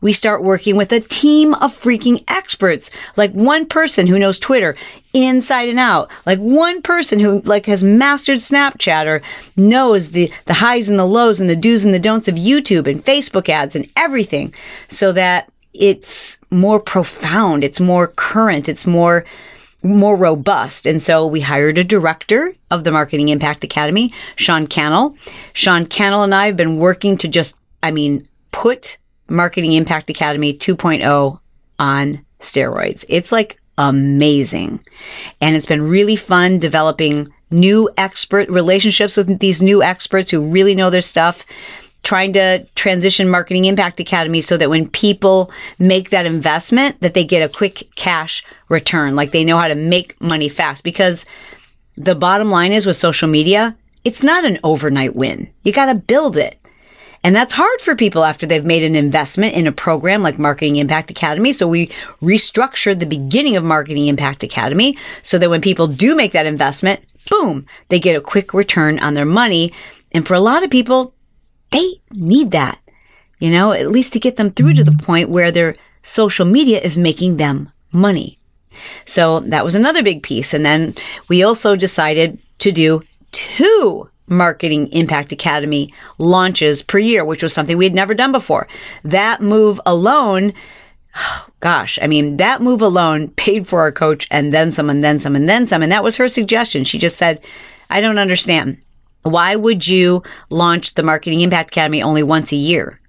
we 0.00 0.12
start 0.12 0.42
working 0.42 0.76
with 0.76 0.92
a 0.92 1.00
team 1.00 1.54
of 1.54 1.72
freaking 1.72 2.24
experts, 2.28 2.90
like 3.16 3.32
one 3.32 3.66
person 3.66 4.06
who 4.06 4.18
knows 4.18 4.38
Twitter 4.38 4.76
inside 5.12 5.68
and 5.68 5.78
out, 5.78 6.10
like 6.26 6.38
one 6.38 6.82
person 6.82 7.18
who 7.18 7.40
like 7.40 7.66
has 7.66 7.84
mastered 7.84 8.38
Snapchat 8.38 9.06
or 9.06 9.22
knows 9.56 10.12
the, 10.12 10.32
the 10.46 10.54
highs 10.54 10.88
and 10.88 10.98
the 10.98 11.04
lows 11.04 11.40
and 11.40 11.50
the 11.50 11.56
do's 11.56 11.84
and 11.84 11.94
the 11.94 11.98
don'ts 11.98 12.28
of 12.28 12.36
YouTube 12.36 12.86
and 12.86 13.04
Facebook 13.04 13.48
ads 13.48 13.76
and 13.76 13.86
everything 13.96 14.54
so 14.88 15.12
that 15.12 15.50
it's 15.72 16.40
more 16.50 16.80
profound, 16.80 17.62
it's 17.62 17.80
more 17.80 18.08
current, 18.08 18.68
it's 18.68 18.86
more 18.86 19.24
more 19.82 20.14
robust. 20.14 20.84
And 20.84 21.02
so 21.02 21.26
we 21.26 21.40
hired 21.40 21.78
a 21.78 21.84
director 21.84 22.52
of 22.70 22.84
the 22.84 22.90
Marketing 22.90 23.30
Impact 23.30 23.64
Academy, 23.64 24.12
Sean 24.36 24.66
Cannell. 24.66 25.16
Sean 25.54 25.86
Cannell 25.86 26.22
and 26.22 26.34
I 26.34 26.46
have 26.46 26.56
been 26.56 26.76
working 26.76 27.16
to 27.16 27.28
just, 27.28 27.58
I 27.82 27.90
mean, 27.90 28.28
put 28.52 28.98
Marketing 29.30 29.72
Impact 29.72 30.10
Academy 30.10 30.52
2.0 30.52 31.40
on 31.78 32.26
steroids. 32.40 33.04
It's 33.08 33.32
like 33.32 33.60
amazing. 33.78 34.84
And 35.40 35.56
it's 35.56 35.66
been 35.66 35.82
really 35.82 36.16
fun 36.16 36.58
developing 36.58 37.32
new 37.50 37.88
expert 37.96 38.48
relationships 38.50 39.16
with 39.16 39.38
these 39.38 39.62
new 39.62 39.82
experts 39.82 40.30
who 40.30 40.42
really 40.42 40.74
know 40.74 40.90
their 40.90 41.00
stuff. 41.00 41.46
Trying 42.02 42.32
to 42.32 42.64
transition 42.76 43.28
Marketing 43.28 43.66
Impact 43.66 44.00
Academy 44.00 44.40
so 44.40 44.56
that 44.56 44.70
when 44.70 44.88
people 44.88 45.50
make 45.78 46.08
that 46.08 46.24
investment, 46.24 46.98
that 47.00 47.12
they 47.12 47.24
get 47.24 47.42
a 47.42 47.52
quick 47.52 47.88
cash 47.94 48.42
return, 48.70 49.14
like 49.14 49.32
they 49.32 49.44
know 49.44 49.58
how 49.58 49.68
to 49.68 49.74
make 49.74 50.18
money 50.18 50.48
fast. 50.48 50.82
Because 50.82 51.26
the 51.96 52.14
bottom 52.14 52.50
line 52.50 52.72
is 52.72 52.86
with 52.86 52.96
social 52.96 53.28
media, 53.28 53.76
it's 54.02 54.22
not 54.22 54.46
an 54.46 54.58
overnight 54.64 55.14
win. 55.14 55.50
You 55.62 55.72
got 55.72 55.86
to 55.86 55.94
build 55.94 56.38
it. 56.38 56.58
And 57.22 57.36
that's 57.36 57.52
hard 57.52 57.80
for 57.80 57.94
people 57.94 58.24
after 58.24 58.46
they've 58.46 58.64
made 58.64 58.82
an 58.82 58.96
investment 58.96 59.54
in 59.54 59.66
a 59.66 59.72
program 59.72 60.22
like 60.22 60.38
Marketing 60.38 60.76
Impact 60.76 61.10
Academy. 61.10 61.52
So 61.52 61.68
we 61.68 61.88
restructured 62.22 62.98
the 62.98 63.06
beginning 63.06 63.56
of 63.56 63.64
Marketing 63.64 64.06
Impact 64.06 64.42
Academy 64.42 64.96
so 65.22 65.38
that 65.38 65.50
when 65.50 65.60
people 65.60 65.86
do 65.86 66.16
make 66.16 66.32
that 66.32 66.46
investment, 66.46 67.04
boom, 67.28 67.66
they 67.88 68.00
get 68.00 68.16
a 68.16 68.22
quick 68.22 68.54
return 68.54 68.98
on 68.98 69.14
their 69.14 69.26
money. 69.26 69.72
And 70.12 70.26
for 70.26 70.34
a 70.34 70.40
lot 70.40 70.64
of 70.64 70.70
people, 70.70 71.14
they 71.70 72.00
need 72.10 72.50
that, 72.52 72.80
you 73.38 73.50
know, 73.50 73.72
at 73.72 73.90
least 73.90 74.12
to 74.14 74.20
get 74.20 74.36
them 74.36 74.50
through 74.50 74.74
to 74.74 74.84
the 74.84 74.90
mm-hmm. 74.90 75.06
point 75.06 75.30
where 75.30 75.52
their 75.52 75.76
social 76.02 76.46
media 76.46 76.80
is 76.80 76.98
making 76.98 77.36
them 77.36 77.70
money. 77.92 78.38
So 79.04 79.40
that 79.40 79.64
was 79.64 79.74
another 79.74 80.02
big 80.02 80.22
piece. 80.22 80.54
And 80.54 80.64
then 80.64 80.94
we 81.28 81.42
also 81.42 81.76
decided 81.76 82.38
to 82.60 82.72
do 82.72 83.02
two 83.32 84.09
Marketing 84.30 84.86
Impact 84.92 85.32
Academy 85.32 85.92
launches 86.18 86.82
per 86.82 86.98
year, 86.98 87.24
which 87.24 87.42
was 87.42 87.52
something 87.52 87.76
we 87.76 87.84
had 87.84 87.94
never 87.94 88.14
done 88.14 88.32
before. 88.32 88.68
That 89.02 89.42
move 89.42 89.80
alone, 89.84 90.54
gosh, 91.60 91.98
I 92.00 92.06
mean, 92.06 92.36
that 92.38 92.62
move 92.62 92.80
alone 92.80 93.28
paid 93.28 93.66
for 93.66 93.80
our 93.80 93.92
coach 93.92 94.26
and 94.30 94.52
then 94.52 94.72
some 94.72 94.88
and 94.88 95.04
then 95.04 95.18
some 95.18 95.36
and 95.36 95.48
then 95.48 95.66
some. 95.66 95.82
And 95.82 95.92
that 95.92 96.04
was 96.04 96.16
her 96.16 96.28
suggestion. 96.28 96.84
She 96.84 96.98
just 96.98 97.18
said, 97.18 97.44
I 97.90 98.00
don't 98.00 98.18
understand. 98.18 98.78
Why 99.22 99.56
would 99.56 99.86
you 99.86 100.22
launch 100.48 100.94
the 100.94 101.02
Marketing 101.02 101.40
Impact 101.40 101.70
Academy 101.70 102.02
only 102.02 102.22
once 102.22 102.52
a 102.52 102.56
year? 102.56 103.00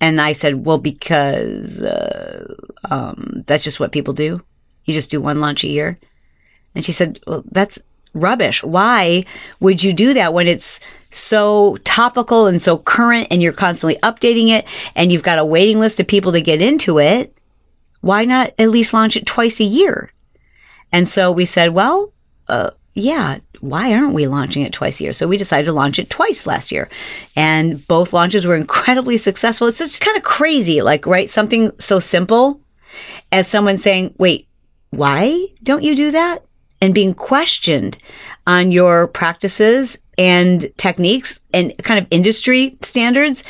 And 0.00 0.20
I 0.20 0.32
said, 0.32 0.66
well, 0.66 0.78
because 0.78 1.82
uh, 1.82 2.54
um, 2.90 3.44
that's 3.46 3.64
just 3.64 3.80
what 3.80 3.92
people 3.92 4.14
do. 4.14 4.42
You 4.84 4.94
just 4.94 5.10
do 5.10 5.20
one 5.20 5.40
launch 5.40 5.64
a 5.64 5.68
year. 5.68 5.98
And 6.74 6.84
she 6.84 6.92
said, 6.92 7.20
well, 7.26 7.44
that's 7.50 7.82
rubbish. 8.16 8.62
Why 8.62 9.24
would 9.60 9.84
you 9.84 9.92
do 9.92 10.14
that 10.14 10.32
when 10.32 10.48
it's 10.48 10.80
so 11.10 11.76
topical 11.84 12.46
and 12.46 12.60
so 12.60 12.78
current 12.78 13.28
and 13.30 13.40
you're 13.42 13.52
constantly 13.52 13.98
updating 14.02 14.48
it 14.48 14.66
and 14.94 15.12
you've 15.12 15.22
got 15.22 15.38
a 15.38 15.44
waiting 15.44 15.78
list 15.78 16.00
of 16.00 16.08
people 16.08 16.32
to 16.32 16.40
get 16.40 16.60
into 16.60 16.98
it? 16.98 17.36
Why 18.00 18.24
not 18.24 18.52
at 18.58 18.70
least 18.70 18.94
launch 18.94 19.16
it 19.16 19.26
twice 19.26 19.60
a 19.60 19.64
year? 19.64 20.12
And 20.92 21.08
so 21.08 21.30
we 21.30 21.44
said, 21.44 21.74
well, 21.74 22.12
uh, 22.48 22.70
yeah, 22.94 23.38
why 23.60 23.92
aren't 23.92 24.14
we 24.14 24.26
launching 24.26 24.62
it 24.62 24.72
twice 24.72 25.00
a 25.00 25.04
year? 25.04 25.12
So 25.12 25.28
we 25.28 25.36
decided 25.36 25.66
to 25.66 25.72
launch 25.72 25.98
it 25.98 26.08
twice 26.08 26.46
last 26.46 26.72
year. 26.72 26.88
And 27.36 27.86
both 27.86 28.12
launches 28.12 28.46
were 28.46 28.56
incredibly 28.64 29.18
successful. 29.18 29.68
It's 29.68 29.78
just 29.78 30.00
kind 30.00 30.16
of 30.16 30.22
crazy, 30.22 30.82
like, 30.82 31.06
right? 31.06 31.28
Something 31.28 31.72
so 31.78 31.98
simple 31.98 32.60
as 33.30 33.46
someone 33.46 33.76
saying, 33.76 34.14
wait, 34.18 34.48
why 34.90 35.46
don't 35.62 35.82
you 35.82 35.94
do 35.94 36.10
that? 36.12 36.45
And 36.80 36.94
being 36.94 37.14
questioned 37.14 37.98
on 38.46 38.70
your 38.72 39.08
practices 39.08 40.02
and 40.18 40.70
techniques 40.76 41.40
and 41.52 41.76
kind 41.78 41.98
of 41.98 42.06
industry 42.10 42.76
standards. 42.80 43.44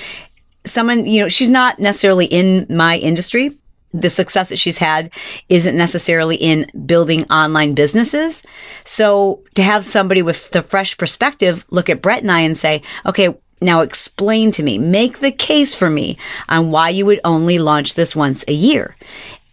Someone, 0.65 1.07
you 1.07 1.23
know, 1.23 1.29
she's 1.29 1.51
not 1.51 1.79
necessarily 1.79 2.27
in 2.27 2.67
my 2.69 2.99
industry. 2.99 3.51
The 3.93 4.11
success 4.11 4.51
that 4.51 4.59
she's 4.59 4.79
had 4.79 5.11
isn't 5.49 5.77
necessarily 5.77 6.37
in 6.37 6.67
building 6.87 7.25
online 7.31 7.75
businesses. 7.75 8.45
So 8.85 9.43
to 9.55 9.63
have 9.63 9.85
somebody 9.85 10.23
with 10.23 10.51
the 10.51 10.63
fresh 10.63 10.99
perspective 10.99 11.65
look 11.71 11.89
at 11.89 12.03
Brett 12.03 12.23
and 12.23 12.33
I 12.33 12.41
and 12.41 12.59
say, 12.59 12.83
okay, 13.07 13.35
now 13.61 13.81
explain 13.81 14.51
to 14.53 14.63
me, 14.63 14.77
make 14.77 15.21
the 15.21 15.33
case 15.33 15.75
for 15.75 15.89
me 15.89 16.19
on 16.49 16.71
why 16.71 16.91
you 16.91 17.07
would 17.07 17.21
only 17.25 17.59
launch 17.59 17.95
this 17.95 18.15
once 18.15 18.45
a 18.49 18.53
year. 18.53 18.95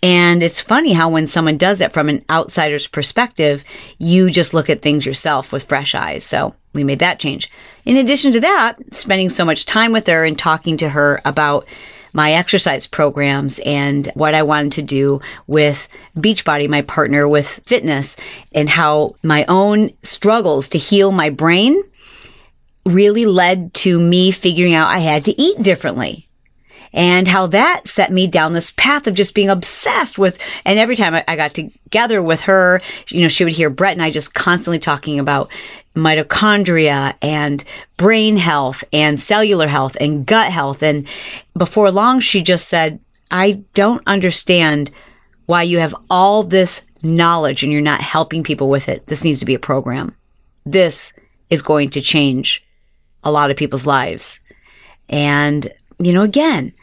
And 0.04 0.44
it's 0.44 0.60
funny 0.60 0.92
how 0.92 1.08
when 1.08 1.28
someone 1.28 1.58
does 1.58 1.80
it 1.80 1.94
from 1.94 2.10
an 2.10 2.26
outsider's 2.30 2.88
perspective, 2.88 3.64
you 3.98 4.30
just 4.30 4.54
look 4.54 4.70
at 4.70 4.82
things 4.82 5.06
yourself 5.06 5.54
with 5.54 5.64
fresh 5.64 5.96
eyes. 5.96 6.26
So 6.26 6.56
we 6.74 6.84
made 6.84 7.00
that 7.00 7.22
change. 7.22 7.50
In 7.86 7.96
addition 7.96 8.34
to 8.34 8.42
that, 8.42 8.94
spending 8.94 9.30
so 9.30 9.46
much 9.46 9.66
time 9.66 9.94
with 9.94 10.06
her 10.08 10.26
and 10.26 10.38
talking 10.38 10.76
to 10.78 10.90
her 10.90 11.22
about 11.24 11.66
my 12.12 12.34
exercise 12.34 12.86
programs 12.86 13.60
and 13.66 14.08
what 14.14 14.36
I 14.36 14.44
wanted 14.44 14.74
to 14.74 14.82
do 14.82 15.22
with 15.48 15.88
Beachbody, 16.18 16.68
my 16.68 16.82
partner 16.82 17.26
with 17.26 17.62
fitness, 17.66 18.18
and 18.54 18.68
how 18.68 19.16
my 19.24 19.46
own 19.48 19.92
struggles 20.04 20.68
to 20.70 20.78
heal 20.78 21.14
my 21.14 21.30
brain 21.30 21.82
really 22.86 23.26
led 23.26 23.74
to 23.74 23.98
me 23.98 24.32
figuring 24.32 24.74
out 24.74 24.90
I 24.90 25.00
had 25.00 25.24
to 25.26 25.42
eat 25.42 25.60
differently 25.64 26.28
and 26.94 27.28
how 27.28 27.48
that 27.48 27.88
set 27.88 28.12
me 28.12 28.28
down 28.28 28.54
this 28.54 28.72
path 28.72 29.08
of 29.08 29.16
just 29.16 29.34
being 29.34 29.50
obsessed 29.50 30.18
with. 30.20 30.40
And 30.64 30.78
every 30.78 30.96
time 30.96 31.22
I, 31.28 31.36
got 31.36 31.54
together 31.54 32.22
with 32.22 32.42
her, 32.42 32.80
you 33.10 33.22
know, 33.22 33.28
she 33.28 33.44
would 33.44 33.54
hear 33.54 33.70
Brett 33.70 33.94
and 33.94 34.04
I 34.04 34.12
just 34.12 34.34
constantly 34.34 34.80
talking 34.80 35.20
about 35.20 35.50
mitochondria 35.96 37.16
and 37.22 37.64
brain 37.98 38.38
health 38.38 38.84
and 38.94 39.20
cellular 39.20 39.68
health 39.68 39.98
and 40.00 40.26
gut 40.26 40.52
health. 40.52 40.84
And 40.84 41.08
before 41.58 41.92
long, 41.92 42.20
she 42.20 42.42
just 42.42 42.68
said, 42.68 43.00
I 43.32 43.64
don't 43.74 44.04
understand 44.06 44.92
why 45.46 45.64
you 45.64 45.80
have 45.80 45.96
all 46.10 46.44
this 46.44 46.86
knowledge 47.02 47.64
and 47.64 47.72
you're 47.72 47.82
not 47.82 48.02
helping 48.02 48.44
people 48.44 48.70
with 48.70 48.88
it. 48.88 49.08
This 49.08 49.24
needs 49.24 49.40
to 49.40 49.46
be 49.46 49.56
a 49.56 49.60
program. 49.60 50.16
This 50.66 51.14
is 51.50 51.62
going 51.62 51.90
to 51.90 52.02
change 52.02 52.66
a 53.24 53.32
lot 53.32 53.52
of 53.52 53.58
people's 53.58 53.88
lives. 53.88 54.42
And, 55.10 55.68
you 56.00 56.14
know, 56.14 56.22
again, 56.22 56.74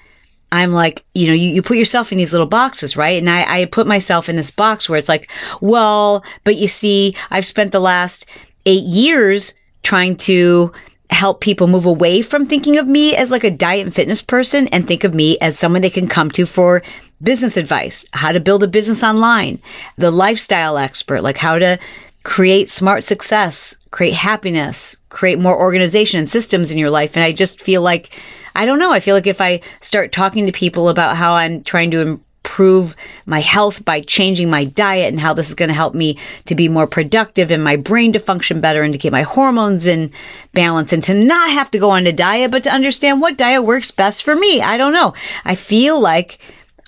I'm 0.52 0.72
like, 0.72 1.04
you 1.14 1.28
know, 1.28 1.32
you, 1.32 1.50
you 1.50 1.62
put 1.62 1.76
yourself 1.76 2.10
in 2.12 2.18
these 2.18 2.32
little 2.32 2.46
boxes, 2.46 2.96
right? 2.96 3.18
And 3.18 3.30
I, 3.30 3.60
I 3.60 3.64
put 3.66 3.86
myself 3.86 4.28
in 4.28 4.36
this 4.36 4.50
box 4.50 4.88
where 4.88 4.98
it's 4.98 5.08
like, 5.08 5.30
well, 5.60 6.24
but 6.44 6.56
you 6.56 6.66
see, 6.66 7.14
I've 7.30 7.46
spent 7.46 7.72
the 7.72 7.80
last 7.80 8.28
eight 8.66 8.84
years 8.84 9.54
trying 9.82 10.16
to 10.16 10.72
help 11.10 11.40
people 11.40 11.66
move 11.66 11.86
away 11.86 12.22
from 12.22 12.46
thinking 12.46 12.78
of 12.78 12.86
me 12.86 13.16
as 13.16 13.30
like 13.30 13.44
a 13.44 13.50
diet 13.50 13.84
and 13.84 13.94
fitness 13.94 14.22
person 14.22 14.68
and 14.68 14.86
think 14.86 15.04
of 15.04 15.14
me 15.14 15.38
as 15.38 15.58
someone 15.58 15.82
they 15.82 15.90
can 15.90 16.08
come 16.08 16.30
to 16.30 16.46
for 16.46 16.82
business 17.22 17.56
advice, 17.56 18.06
how 18.12 18.32
to 18.32 18.40
build 18.40 18.62
a 18.62 18.68
business 18.68 19.02
online, 19.02 19.58
the 19.98 20.10
lifestyle 20.10 20.78
expert, 20.78 21.22
like 21.22 21.36
how 21.36 21.58
to 21.58 21.78
create 22.22 22.68
smart 22.68 23.02
success, 23.02 23.78
create 23.90 24.14
happiness, 24.14 24.96
create 25.08 25.38
more 25.38 25.58
organization 25.58 26.18
and 26.18 26.28
systems 26.28 26.70
in 26.70 26.78
your 26.78 26.90
life. 26.90 27.16
And 27.16 27.24
I 27.24 27.32
just 27.32 27.60
feel 27.60 27.82
like, 27.82 28.16
I 28.54 28.64
don't 28.66 28.78
know, 28.78 28.92
I 28.92 29.00
feel 29.00 29.14
like 29.14 29.26
if 29.26 29.40
I 29.40 29.60
start 29.80 30.12
talking 30.12 30.46
to 30.46 30.52
people 30.52 30.88
about 30.88 31.16
how 31.16 31.34
I'm 31.34 31.62
trying 31.62 31.90
to 31.92 32.00
improve 32.00 32.96
my 33.26 33.40
health 33.40 33.84
by 33.84 34.00
changing 34.00 34.50
my 34.50 34.64
diet 34.64 35.08
and 35.08 35.20
how 35.20 35.32
this 35.32 35.48
is 35.48 35.54
going 35.54 35.68
to 35.68 35.74
help 35.74 35.94
me 35.94 36.18
to 36.46 36.54
be 36.54 36.68
more 36.68 36.86
productive 36.86 37.50
and 37.50 37.62
my 37.62 37.76
brain 37.76 38.12
to 38.12 38.18
function 38.18 38.60
better 38.60 38.82
and 38.82 38.92
to 38.92 38.98
get 38.98 39.12
my 39.12 39.22
hormones 39.22 39.86
in 39.86 40.10
balance 40.52 40.92
and 40.92 41.02
to 41.04 41.14
not 41.14 41.50
have 41.50 41.70
to 41.70 41.78
go 41.78 41.90
on 41.90 42.06
a 42.06 42.12
diet, 42.12 42.50
but 42.50 42.64
to 42.64 42.70
understand 42.70 43.20
what 43.20 43.38
diet 43.38 43.64
works 43.64 43.90
best 43.90 44.22
for 44.22 44.34
me. 44.34 44.60
I 44.60 44.76
don't 44.76 44.92
know. 44.92 45.14
I 45.44 45.54
feel 45.54 46.00
like 46.00 46.38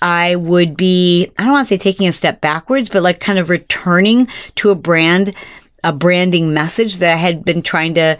I 0.01 0.35
would 0.35 0.75
be, 0.75 1.31
I 1.37 1.43
don't 1.43 1.53
want 1.53 1.67
to 1.67 1.69
say 1.69 1.77
taking 1.77 2.09
a 2.09 2.11
step 2.11 2.41
backwards, 2.41 2.89
but 2.89 3.03
like 3.03 3.21
kind 3.21 3.39
of 3.39 3.49
returning 3.49 4.27
to 4.55 4.69
a 4.69 4.75
brand, 4.75 5.33
a 5.81 5.93
branding 5.93 6.53
message 6.53 6.97
that 6.97 7.13
I 7.13 7.17
had 7.17 7.45
been 7.45 7.61
trying 7.61 7.93
to 7.93 8.17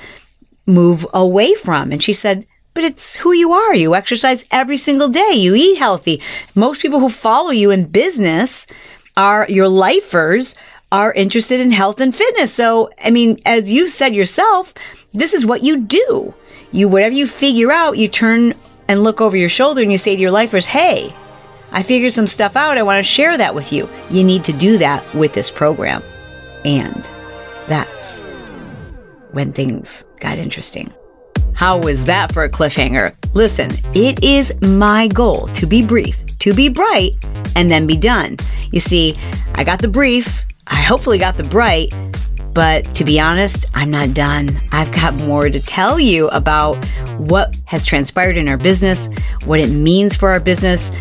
move 0.66 1.06
away 1.14 1.56
from. 1.56 1.92
And 1.92 2.02
she 2.02 2.14
said, 2.14 2.46
but 2.74 2.84
it's 2.84 3.18
who 3.18 3.32
you 3.32 3.54
are. 3.54 3.76
You 3.76 3.96
exercise 3.96 4.46
every 4.52 4.78
single 4.78 5.10
day. 5.10 5.34
You 5.34 5.56
eat 5.56 5.78
healthy. 5.78 6.22
Most 6.56 6.82
people 6.82 7.00
who 7.00 7.10
follow 7.10 7.52
you 7.52 7.72
in 7.72 7.86
business 7.86 8.68
are 9.16 9.46
your 9.50 9.70
lifers 9.70 10.56
are 10.92 11.14
interested 11.14 11.60
in 11.60 11.72
health 11.72 12.00
and 12.00 12.16
fitness. 12.16 12.54
So, 12.54 12.92
I 13.04 13.10
mean, 13.10 13.40
as 13.46 13.72
you 13.72 13.88
said 13.88 14.14
yourself, 14.14 14.74
this 15.12 15.34
is 15.34 15.46
what 15.46 15.64
you 15.64 15.82
do. 15.82 16.34
You, 16.72 16.88
whatever 16.88 17.16
you 17.16 17.28
figure 17.28 17.72
out, 17.72 17.98
you 17.98 18.08
turn 18.08 18.54
and 18.88 19.04
look 19.04 19.22
over 19.22 19.38
your 19.38 19.50
shoulder 19.50 19.82
and 19.82 19.92
you 19.92 19.98
say 19.98 20.16
to 20.16 20.22
your 20.22 20.32
lifers, 20.32 20.68
Hey, 20.68 21.14
I 21.72 21.82
figured 21.82 22.14
some 22.14 22.28
stuff 22.28 22.56
out. 22.56 22.78
I 22.78 22.84
want 22.84 23.00
to 23.00 23.12
share 23.12 23.38
that 23.38 23.56
with 23.56 23.74
you. 23.74 23.90
You 24.12 24.24
need 24.24 24.44
to 24.46 24.54
do 24.54 24.78
that 24.78 25.04
with 25.16 25.34
this 25.34 25.50
program. 25.50 26.04
And 26.64 27.10
that's 27.68 28.24
when 29.32 29.52
things 29.52 30.08
got 30.20 30.38
interesting. 30.38 30.94
How 31.56 31.78
was 31.78 32.06
that 32.06 32.32
for 32.32 32.44
a 32.44 32.50
cliffhanger? 32.50 33.16
Listen, 33.34 33.72
it 33.94 34.24
is 34.24 34.54
my 34.62 35.08
goal 35.08 35.48
to 35.48 35.66
be 35.66 35.86
brief, 35.86 36.38
to 36.40 36.54
be 36.54 36.70
bright, 36.70 37.14
and 37.56 37.70
then 37.70 37.88
be 37.88 37.98
done. 37.98 38.38
You 38.72 38.80
see, 38.80 39.18
I 39.56 39.64
got 39.64 39.82
the 39.82 39.88
brief, 39.88 40.46
I 40.68 40.76
hopefully 40.76 41.18
got 41.18 41.38
the 41.38 41.44
bright, 41.44 41.94
but 42.54 42.86
to 42.96 43.04
be 43.04 43.20
honest, 43.20 43.66
I'm 43.74 43.90
not 43.90 44.14
done. 44.14 44.50
I've 44.72 44.92
got 44.92 45.16
more 45.16 45.50
to 45.50 45.60
tell 45.60 46.00
you 46.00 46.28
about 46.30 46.84
what 47.18 47.56
has 47.66 47.86
transpired 47.86 48.38
in 48.38 48.48
our 48.48 48.58
business, 48.58 49.10
what 49.46 49.60
it 49.60 49.72
means 49.72 50.16
for 50.16 50.30
our 50.30 50.40
business, 50.40 50.92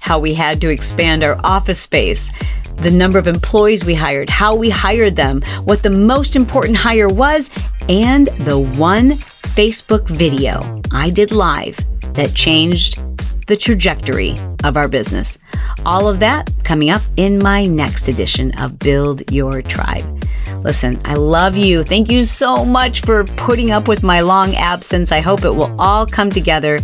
how 0.00 0.18
we 0.18 0.34
had 0.34 0.60
to 0.60 0.68
expand 0.68 1.24
our 1.24 1.40
office 1.44 1.80
space, 1.80 2.32
the 2.76 2.90
number 2.90 3.18
of 3.18 3.26
employees 3.26 3.84
we 3.84 3.94
hired, 3.94 4.30
how 4.30 4.54
we 4.54 4.70
hired 4.70 5.16
them, 5.16 5.42
what 5.64 5.82
the 5.82 5.90
most 5.90 6.36
important 6.36 6.76
hire 6.76 7.08
was, 7.08 7.50
and 7.88 8.28
the 8.28 8.58
one 8.58 9.18
Facebook 9.58 10.06
video 10.08 10.80
I 10.92 11.10
did 11.10 11.32
live 11.32 11.76
that 12.14 12.32
changed 12.32 13.02
the 13.48 13.56
trajectory 13.56 14.36
of 14.62 14.76
our 14.76 14.86
business. 14.86 15.36
All 15.84 16.08
of 16.08 16.20
that 16.20 16.48
coming 16.62 16.90
up 16.90 17.02
in 17.16 17.40
my 17.40 17.66
next 17.66 18.06
edition 18.06 18.56
of 18.60 18.78
Build 18.78 19.28
Your 19.32 19.60
Tribe. 19.60 20.24
Listen, 20.62 21.00
I 21.04 21.14
love 21.14 21.56
you. 21.56 21.82
Thank 21.82 22.08
you 22.08 22.22
so 22.22 22.64
much 22.64 23.00
for 23.00 23.24
putting 23.24 23.72
up 23.72 23.88
with 23.88 24.04
my 24.04 24.20
long 24.20 24.54
absence. 24.54 25.10
I 25.10 25.18
hope 25.18 25.44
it 25.44 25.50
will 25.50 25.74
all 25.80 26.06
come 26.06 26.30
together 26.30 26.78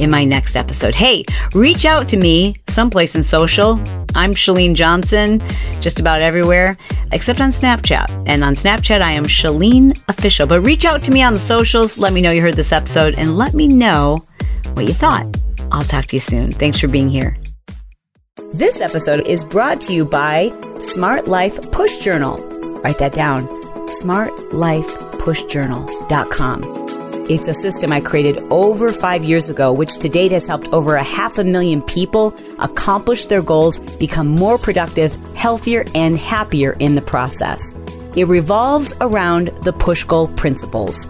in 0.00 0.10
my 0.10 0.24
next 0.24 0.56
episode. 0.56 0.94
Hey, 0.94 1.24
reach 1.54 1.84
out 1.84 2.08
to 2.08 2.16
me 2.16 2.56
someplace 2.68 3.14
in 3.14 3.22
social. 3.22 3.78
I'm 4.14 4.32
Chalene 4.32 4.74
Johnson, 4.74 5.40
just 5.80 6.00
about 6.00 6.22
everywhere, 6.22 6.76
except 7.12 7.40
on 7.40 7.50
Snapchat. 7.50 8.24
And 8.26 8.42
on 8.42 8.54
Snapchat, 8.54 9.00
I 9.00 9.12
am 9.12 9.24
Chalene 9.24 10.02
Official. 10.08 10.46
But 10.46 10.62
reach 10.62 10.84
out 10.84 11.02
to 11.04 11.12
me 11.12 11.22
on 11.22 11.34
the 11.34 11.38
socials. 11.38 11.98
Let 11.98 12.12
me 12.12 12.20
know 12.20 12.32
you 12.32 12.42
heard 12.42 12.54
this 12.54 12.72
episode 12.72 13.14
and 13.16 13.36
let 13.36 13.54
me 13.54 13.68
know 13.68 14.24
what 14.72 14.88
you 14.88 14.94
thought. 14.94 15.26
I'll 15.70 15.84
talk 15.84 16.06
to 16.06 16.16
you 16.16 16.20
soon. 16.20 16.50
Thanks 16.50 16.80
for 16.80 16.88
being 16.88 17.08
here. 17.08 17.36
This 18.52 18.80
episode 18.80 19.28
is 19.28 19.44
brought 19.44 19.80
to 19.82 19.92
you 19.92 20.04
by 20.04 20.50
Smart 20.80 21.28
Life 21.28 21.70
Push 21.70 21.98
Journal. 21.98 22.38
Write 22.82 22.98
that 22.98 23.14
down 23.14 23.46
smartlifepushjournal.com. 23.90 26.79
It's 27.30 27.46
a 27.46 27.54
system 27.54 27.92
I 27.92 28.00
created 28.00 28.38
over 28.50 28.90
five 28.90 29.22
years 29.22 29.50
ago, 29.50 29.72
which 29.72 29.98
to 29.98 30.08
date 30.08 30.32
has 30.32 30.48
helped 30.48 30.72
over 30.72 30.96
a 30.96 31.04
half 31.04 31.38
a 31.38 31.44
million 31.44 31.80
people 31.80 32.34
accomplish 32.58 33.26
their 33.26 33.40
goals, 33.40 33.78
become 34.00 34.26
more 34.26 34.58
productive, 34.58 35.14
healthier, 35.36 35.84
and 35.94 36.18
happier 36.18 36.72
in 36.80 36.96
the 36.96 37.00
process. 37.00 37.78
It 38.16 38.24
revolves 38.24 38.92
around 39.00 39.52
the 39.62 39.72
push 39.72 40.02
goal 40.02 40.26
principles. 40.26 41.06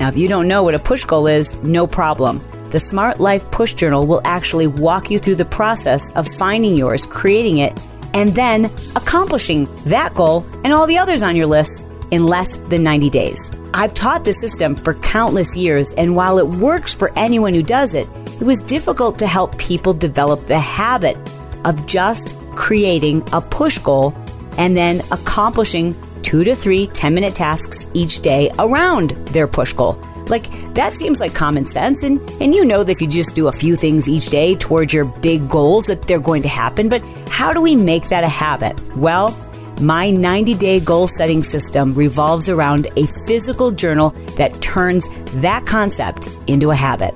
Now, 0.00 0.08
if 0.08 0.16
you 0.16 0.26
don't 0.26 0.48
know 0.48 0.64
what 0.64 0.74
a 0.74 0.78
push 0.80 1.04
goal 1.04 1.28
is, 1.28 1.54
no 1.62 1.86
problem. 1.86 2.42
The 2.70 2.80
Smart 2.80 3.20
Life 3.20 3.48
Push 3.52 3.74
Journal 3.74 4.08
will 4.08 4.22
actually 4.24 4.66
walk 4.66 5.08
you 5.08 5.20
through 5.20 5.36
the 5.36 5.44
process 5.44 6.12
of 6.16 6.26
finding 6.26 6.74
yours, 6.74 7.06
creating 7.06 7.58
it, 7.58 7.78
and 8.12 8.30
then 8.30 8.64
accomplishing 8.96 9.68
that 9.84 10.16
goal 10.16 10.44
and 10.64 10.72
all 10.72 10.88
the 10.88 10.98
others 10.98 11.22
on 11.22 11.36
your 11.36 11.46
list 11.46 11.84
in 12.10 12.26
less 12.26 12.56
than 12.56 12.82
90 12.82 13.10
days. 13.10 13.54
I've 13.72 13.94
taught 13.94 14.24
the 14.24 14.32
system 14.32 14.74
for 14.74 14.94
countless 14.94 15.56
years, 15.56 15.92
and 15.92 16.16
while 16.16 16.38
it 16.38 16.46
works 16.46 16.92
for 16.92 17.12
anyone 17.16 17.54
who 17.54 17.62
does 17.62 17.94
it, 17.94 18.08
it 18.40 18.44
was 18.44 18.60
difficult 18.60 19.18
to 19.20 19.26
help 19.26 19.56
people 19.58 19.92
develop 19.92 20.44
the 20.44 20.58
habit 20.58 21.16
of 21.64 21.86
just 21.86 22.36
creating 22.52 23.22
a 23.32 23.40
push 23.40 23.78
goal 23.78 24.14
and 24.58 24.76
then 24.76 25.00
accomplishing 25.10 25.94
two 26.22 26.44
to 26.44 26.54
three 26.54 26.86
10 26.86 27.14
minute 27.14 27.34
tasks 27.34 27.90
each 27.94 28.20
day 28.20 28.50
around 28.58 29.10
their 29.28 29.46
push 29.46 29.72
goal. 29.72 29.98
Like, 30.28 30.48
that 30.74 30.92
seems 30.92 31.20
like 31.20 31.34
common 31.34 31.64
sense, 31.64 32.04
and, 32.04 32.20
and 32.40 32.54
you 32.54 32.64
know 32.64 32.84
that 32.84 32.92
if 32.92 33.00
you 33.00 33.08
just 33.08 33.34
do 33.34 33.48
a 33.48 33.52
few 33.52 33.74
things 33.74 34.08
each 34.08 34.28
day 34.28 34.54
towards 34.54 34.92
your 34.92 35.04
big 35.04 35.48
goals, 35.48 35.86
that 35.86 36.02
they're 36.02 36.20
going 36.20 36.42
to 36.42 36.48
happen. 36.48 36.88
But 36.88 37.02
how 37.28 37.52
do 37.52 37.60
we 37.60 37.74
make 37.74 38.08
that 38.10 38.22
a 38.22 38.28
habit? 38.28 38.80
Well, 38.96 39.36
my 39.80 40.10
90 40.10 40.54
day 40.54 40.80
goal 40.80 41.06
setting 41.06 41.42
system 41.42 41.94
revolves 41.94 42.48
around 42.48 42.86
a 42.96 43.06
physical 43.26 43.70
journal 43.70 44.10
that 44.36 44.60
turns 44.60 45.08
that 45.40 45.66
concept 45.66 46.28
into 46.46 46.70
a 46.70 46.74
habit. 46.74 47.14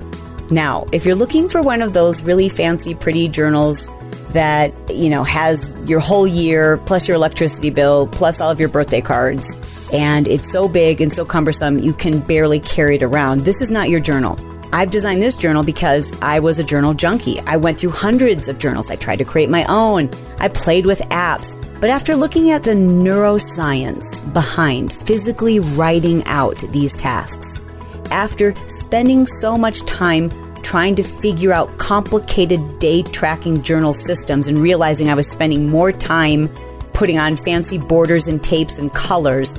Now, 0.51 0.85
if 0.91 1.05
you're 1.05 1.15
looking 1.15 1.49
for 1.49 1.61
one 1.61 1.81
of 1.81 1.93
those 1.93 2.21
really 2.21 2.49
fancy, 2.49 2.93
pretty 2.95 3.27
journals 3.27 3.89
that, 4.29 4.73
you 4.93 5.09
know, 5.09 5.23
has 5.23 5.73
your 5.85 5.99
whole 5.99 6.27
year 6.27 6.77
plus 6.85 7.07
your 7.07 7.15
electricity 7.15 7.69
bill 7.69 8.07
plus 8.07 8.41
all 8.41 8.51
of 8.51 8.59
your 8.59 8.69
birthday 8.69 9.01
cards, 9.01 9.55
and 9.93 10.27
it's 10.27 10.51
so 10.51 10.67
big 10.67 11.01
and 11.01 11.11
so 11.11 11.25
cumbersome 11.25 11.79
you 11.79 11.93
can 11.93 12.19
barely 12.19 12.59
carry 12.59 12.95
it 12.95 13.03
around, 13.03 13.41
this 13.41 13.61
is 13.61 13.71
not 13.71 13.89
your 13.89 13.99
journal. 13.99 14.37
I've 14.73 14.91
designed 14.91 15.21
this 15.21 15.35
journal 15.35 15.63
because 15.63 16.19
I 16.21 16.39
was 16.39 16.59
a 16.59 16.63
journal 16.63 16.93
junkie. 16.93 17.39
I 17.41 17.57
went 17.57 17.79
through 17.79 17.91
hundreds 17.91 18.49
of 18.49 18.57
journals. 18.57 18.91
I 18.91 18.95
tried 18.95 19.17
to 19.17 19.25
create 19.25 19.49
my 19.49 19.63
own. 19.65 20.09
I 20.39 20.47
played 20.47 20.85
with 20.85 20.99
apps. 21.09 21.55
But 21.79 21.89
after 21.89 22.15
looking 22.15 22.51
at 22.51 22.63
the 22.63 22.71
neuroscience 22.71 24.33
behind 24.33 24.91
physically 24.91 25.59
writing 25.59 26.23
out 26.25 26.59
these 26.71 26.93
tasks, 26.93 27.63
after 28.11 28.55
spending 28.67 29.25
so 29.25 29.57
much 29.57 29.83
time 29.85 30.31
trying 30.61 30.95
to 30.95 31.03
figure 31.03 31.53
out 31.53 31.77
complicated 31.77 32.79
day 32.79 33.03
tracking 33.03 33.61
journal 33.61 33.93
systems 33.93 34.47
and 34.47 34.57
realizing 34.57 35.09
I 35.09 35.13
was 35.13 35.29
spending 35.29 35.69
more 35.69 35.91
time 35.91 36.49
putting 36.93 37.19
on 37.19 37.35
fancy 37.35 37.77
borders 37.77 38.27
and 38.27 38.43
tapes 38.43 38.79
and 38.79 38.91
colors, 38.93 39.55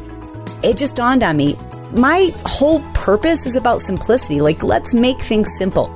it 0.62 0.76
just 0.76 0.96
dawned 0.96 1.22
on 1.22 1.36
me 1.36 1.54
my 1.92 2.32
whole 2.44 2.80
purpose 2.94 3.46
is 3.46 3.56
about 3.56 3.80
simplicity. 3.80 4.40
Like, 4.40 4.62
let's 4.62 4.94
make 4.94 5.18
things 5.18 5.56
simple. 5.56 5.94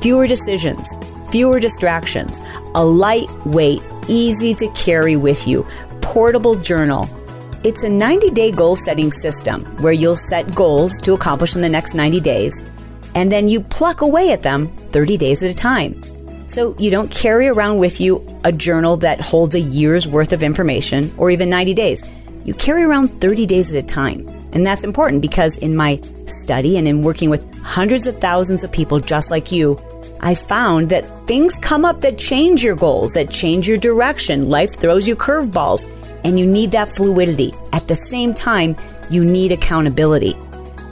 Fewer 0.00 0.26
decisions, 0.26 0.96
fewer 1.30 1.60
distractions, 1.60 2.42
a 2.74 2.84
lightweight, 2.84 3.84
easy 4.08 4.54
to 4.54 4.68
carry 4.68 5.16
with 5.16 5.46
you, 5.46 5.66
portable 6.00 6.54
journal. 6.54 7.08
It's 7.64 7.84
a 7.84 7.88
90 7.88 8.30
day 8.30 8.50
goal 8.50 8.76
setting 8.76 9.10
system 9.10 9.64
where 9.82 9.92
you'll 9.92 10.16
set 10.16 10.54
goals 10.54 11.00
to 11.02 11.14
accomplish 11.14 11.54
in 11.54 11.62
the 11.62 11.68
next 11.68 11.94
90 11.94 12.20
days, 12.20 12.64
and 13.14 13.30
then 13.30 13.48
you 13.48 13.60
pluck 13.60 14.00
away 14.00 14.32
at 14.32 14.42
them 14.42 14.68
30 14.68 15.16
days 15.16 15.42
at 15.42 15.50
a 15.50 15.54
time. 15.54 16.00
So 16.48 16.74
you 16.78 16.90
don't 16.90 17.10
carry 17.10 17.48
around 17.48 17.78
with 17.78 18.00
you 18.00 18.26
a 18.44 18.52
journal 18.52 18.96
that 18.98 19.20
holds 19.20 19.54
a 19.54 19.60
year's 19.60 20.06
worth 20.06 20.32
of 20.32 20.42
information 20.42 21.10
or 21.16 21.30
even 21.30 21.48
90 21.48 21.72
days. 21.74 22.04
You 22.44 22.52
carry 22.54 22.82
around 22.82 23.08
30 23.08 23.46
days 23.46 23.74
at 23.74 23.82
a 23.82 23.86
time. 23.86 24.41
And 24.52 24.66
that's 24.66 24.84
important 24.84 25.22
because 25.22 25.58
in 25.58 25.74
my 25.74 26.00
study 26.26 26.76
and 26.76 26.86
in 26.86 27.02
working 27.02 27.30
with 27.30 27.54
hundreds 27.62 28.06
of 28.06 28.20
thousands 28.20 28.64
of 28.64 28.72
people 28.72 29.00
just 29.00 29.30
like 29.30 29.50
you, 29.50 29.78
I 30.20 30.34
found 30.34 30.90
that 30.90 31.04
things 31.26 31.58
come 31.58 31.84
up 31.84 32.00
that 32.02 32.16
change 32.18 32.62
your 32.62 32.76
goals, 32.76 33.14
that 33.14 33.30
change 33.30 33.66
your 33.66 33.76
direction. 33.76 34.48
Life 34.48 34.78
throws 34.78 35.08
you 35.08 35.16
curveballs, 35.16 35.88
and 36.24 36.38
you 36.38 36.46
need 36.46 36.70
that 36.70 36.88
fluidity. 36.88 37.52
At 37.72 37.88
the 37.88 37.96
same 37.96 38.32
time, 38.32 38.76
you 39.10 39.24
need 39.24 39.50
accountability. 39.50 40.36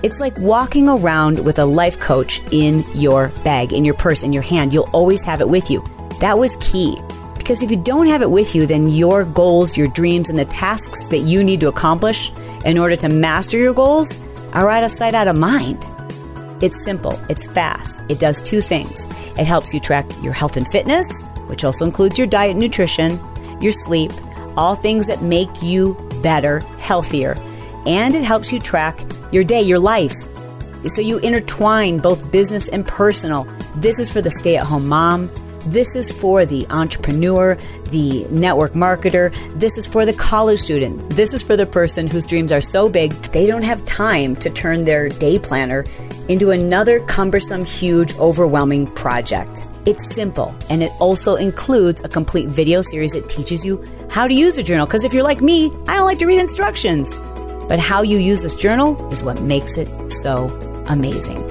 It's 0.02 0.20
like 0.20 0.36
walking 0.38 0.88
around 0.88 1.44
with 1.44 1.58
a 1.58 1.64
life 1.64 2.00
coach 2.00 2.40
in 2.50 2.84
your 2.94 3.28
bag, 3.44 3.72
in 3.72 3.84
your 3.84 3.94
purse, 3.94 4.24
in 4.24 4.32
your 4.32 4.42
hand. 4.42 4.72
You'll 4.72 4.90
always 4.92 5.22
have 5.24 5.40
it 5.40 5.48
with 5.48 5.70
you. 5.70 5.84
That 6.20 6.38
was 6.38 6.56
key. 6.56 6.96
Because 7.50 7.64
if 7.64 7.70
you 7.72 7.78
don't 7.78 8.06
have 8.06 8.22
it 8.22 8.30
with 8.30 8.54
you, 8.54 8.64
then 8.64 8.86
your 8.86 9.24
goals, 9.24 9.76
your 9.76 9.88
dreams, 9.88 10.30
and 10.30 10.38
the 10.38 10.44
tasks 10.44 11.02
that 11.06 11.22
you 11.22 11.42
need 11.42 11.58
to 11.58 11.66
accomplish 11.66 12.30
in 12.64 12.78
order 12.78 12.94
to 12.94 13.08
master 13.08 13.58
your 13.58 13.74
goals 13.74 14.20
are 14.52 14.70
out 14.70 14.84
of 14.84 14.90
sight, 14.92 15.14
out 15.14 15.26
of 15.26 15.34
mind. 15.34 15.84
It's 16.62 16.84
simple, 16.84 17.18
it's 17.28 17.48
fast. 17.48 18.04
It 18.08 18.20
does 18.20 18.40
two 18.40 18.60
things 18.60 19.08
it 19.36 19.46
helps 19.48 19.74
you 19.74 19.80
track 19.80 20.06
your 20.22 20.32
health 20.32 20.56
and 20.58 20.68
fitness, 20.68 21.24
which 21.48 21.64
also 21.64 21.84
includes 21.84 22.18
your 22.18 22.28
diet 22.28 22.52
and 22.52 22.60
nutrition, 22.60 23.18
your 23.60 23.72
sleep, 23.72 24.12
all 24.56 24.76
things 24.76 25.08
that 25.08 25.20
make 25.20 25.60
you 25.60 25.96
better, 26.22 26.60
healthier, 26.78 27.34
and 27.84 28.14
it 28.14 28.22
helps 28.22 28.52
you 28.52 28.60
track 28.60 28.96
your 29.32 29.42
day, 29.42 29.60
your 29.60 29.80
life. 29.80 30.14
So 30.86 31.02
you 31.02 31.18
intertwine 31.18 31.98
both 31.98 32.30
business 32.30 32.68
and 32.68 32.86
personal. 32.86 33.42
This 33.74 33.98
is 33.98 34.08
for 34.08 34.22
the 34.22 34.30
stay 34.30 34.56
at 34.56 34.66
home 34.66 34.86
mom 34.86 35.28
this 35.70 35.94
is 35.94 36.10
for 36.10 36.44
the 36.44 36.66
entrepreneur, 36.70 37.56
the 37.90 38.26
network 38.30 38.72
marketer. 38.72 39.32
This 39.58 39.78
is 39.78 39.86
for 39.86 40.04
the 40.04 40.12
college 40.12 40.58
student. 40.58 41.10
This 41.10 41.32
is 41.32 41.42
for 41.42 41.56
the 41.56 41.66
person 41.66 42.08
whose 42.08 42.26
dreams 42.26 42.50
are 42.50 42.60
so 42.60 42.88
big 42.88 43.12
they 43.30 43.46
don't 43.46 43.62
have 43.62 43.84
time 43.86 44.34
to 44.36 44.50
turn 44.50 44.84
their 44.84 45.08
day 45.08 45.38
planner 45.38 45.84
into 46.28 46.50
another 46.50 47.00
cumbersome, 47.06 47.64
huge, 47.64 48.14
overwhelming 48.16 48.86
project. 48.94 49.66
It's 49.86 50.14
simple 50.14 50.54
and 50.68 50.82
it 50.82 50.92
also 50.98 51.36
includes 51.36 52.02
a 52.04 52.08
complete 52.08 52.48
video 52.48 52.82
series 52.82 53.12
that 53.12 53.28
teaches 53.28 53.64
you 53.64 53.84
how 54.10 54.28
to 54.28 54.34
use 54.34 54.58
a 54.58 54.62
journal. 54.62 54.86
Because 54.86 55.04
if 55.04 55.14
you're 55.14 55.24
like 55.24 55.40
me, 55.40 55.66
I 55.86 55.96
don't 55.96 56.06
like 56.06 56.18
to 56.18 56.26
read 56.26 56.40
instructions. 56.40 57.14
But 57.68 57.78
how 57.78 58.02
you 58.02 58.18
use 58.18 58.42
this 58.42 58.56
journal 58.56 59.10
is 59.12 59.22
what 59.22 59.40
makes 59.40 59.78
it 59.78 59.88
so 60.10 60.48
amazing. 60.88 61.49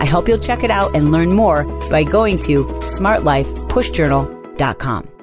I 0.00 0.06
hope 0.06 0.28
you'll 0.28 0.38
check 0.38 0.64
it 0.64 0.70
out 0.70 0.96
and 0.96 1.12
learn 1.12 1.32
more 1.32 1.64
by 1.90 2.04
going 2.04 2.38
to 2.40 2.64
smartlifepushjournal.com. 2.64 5.19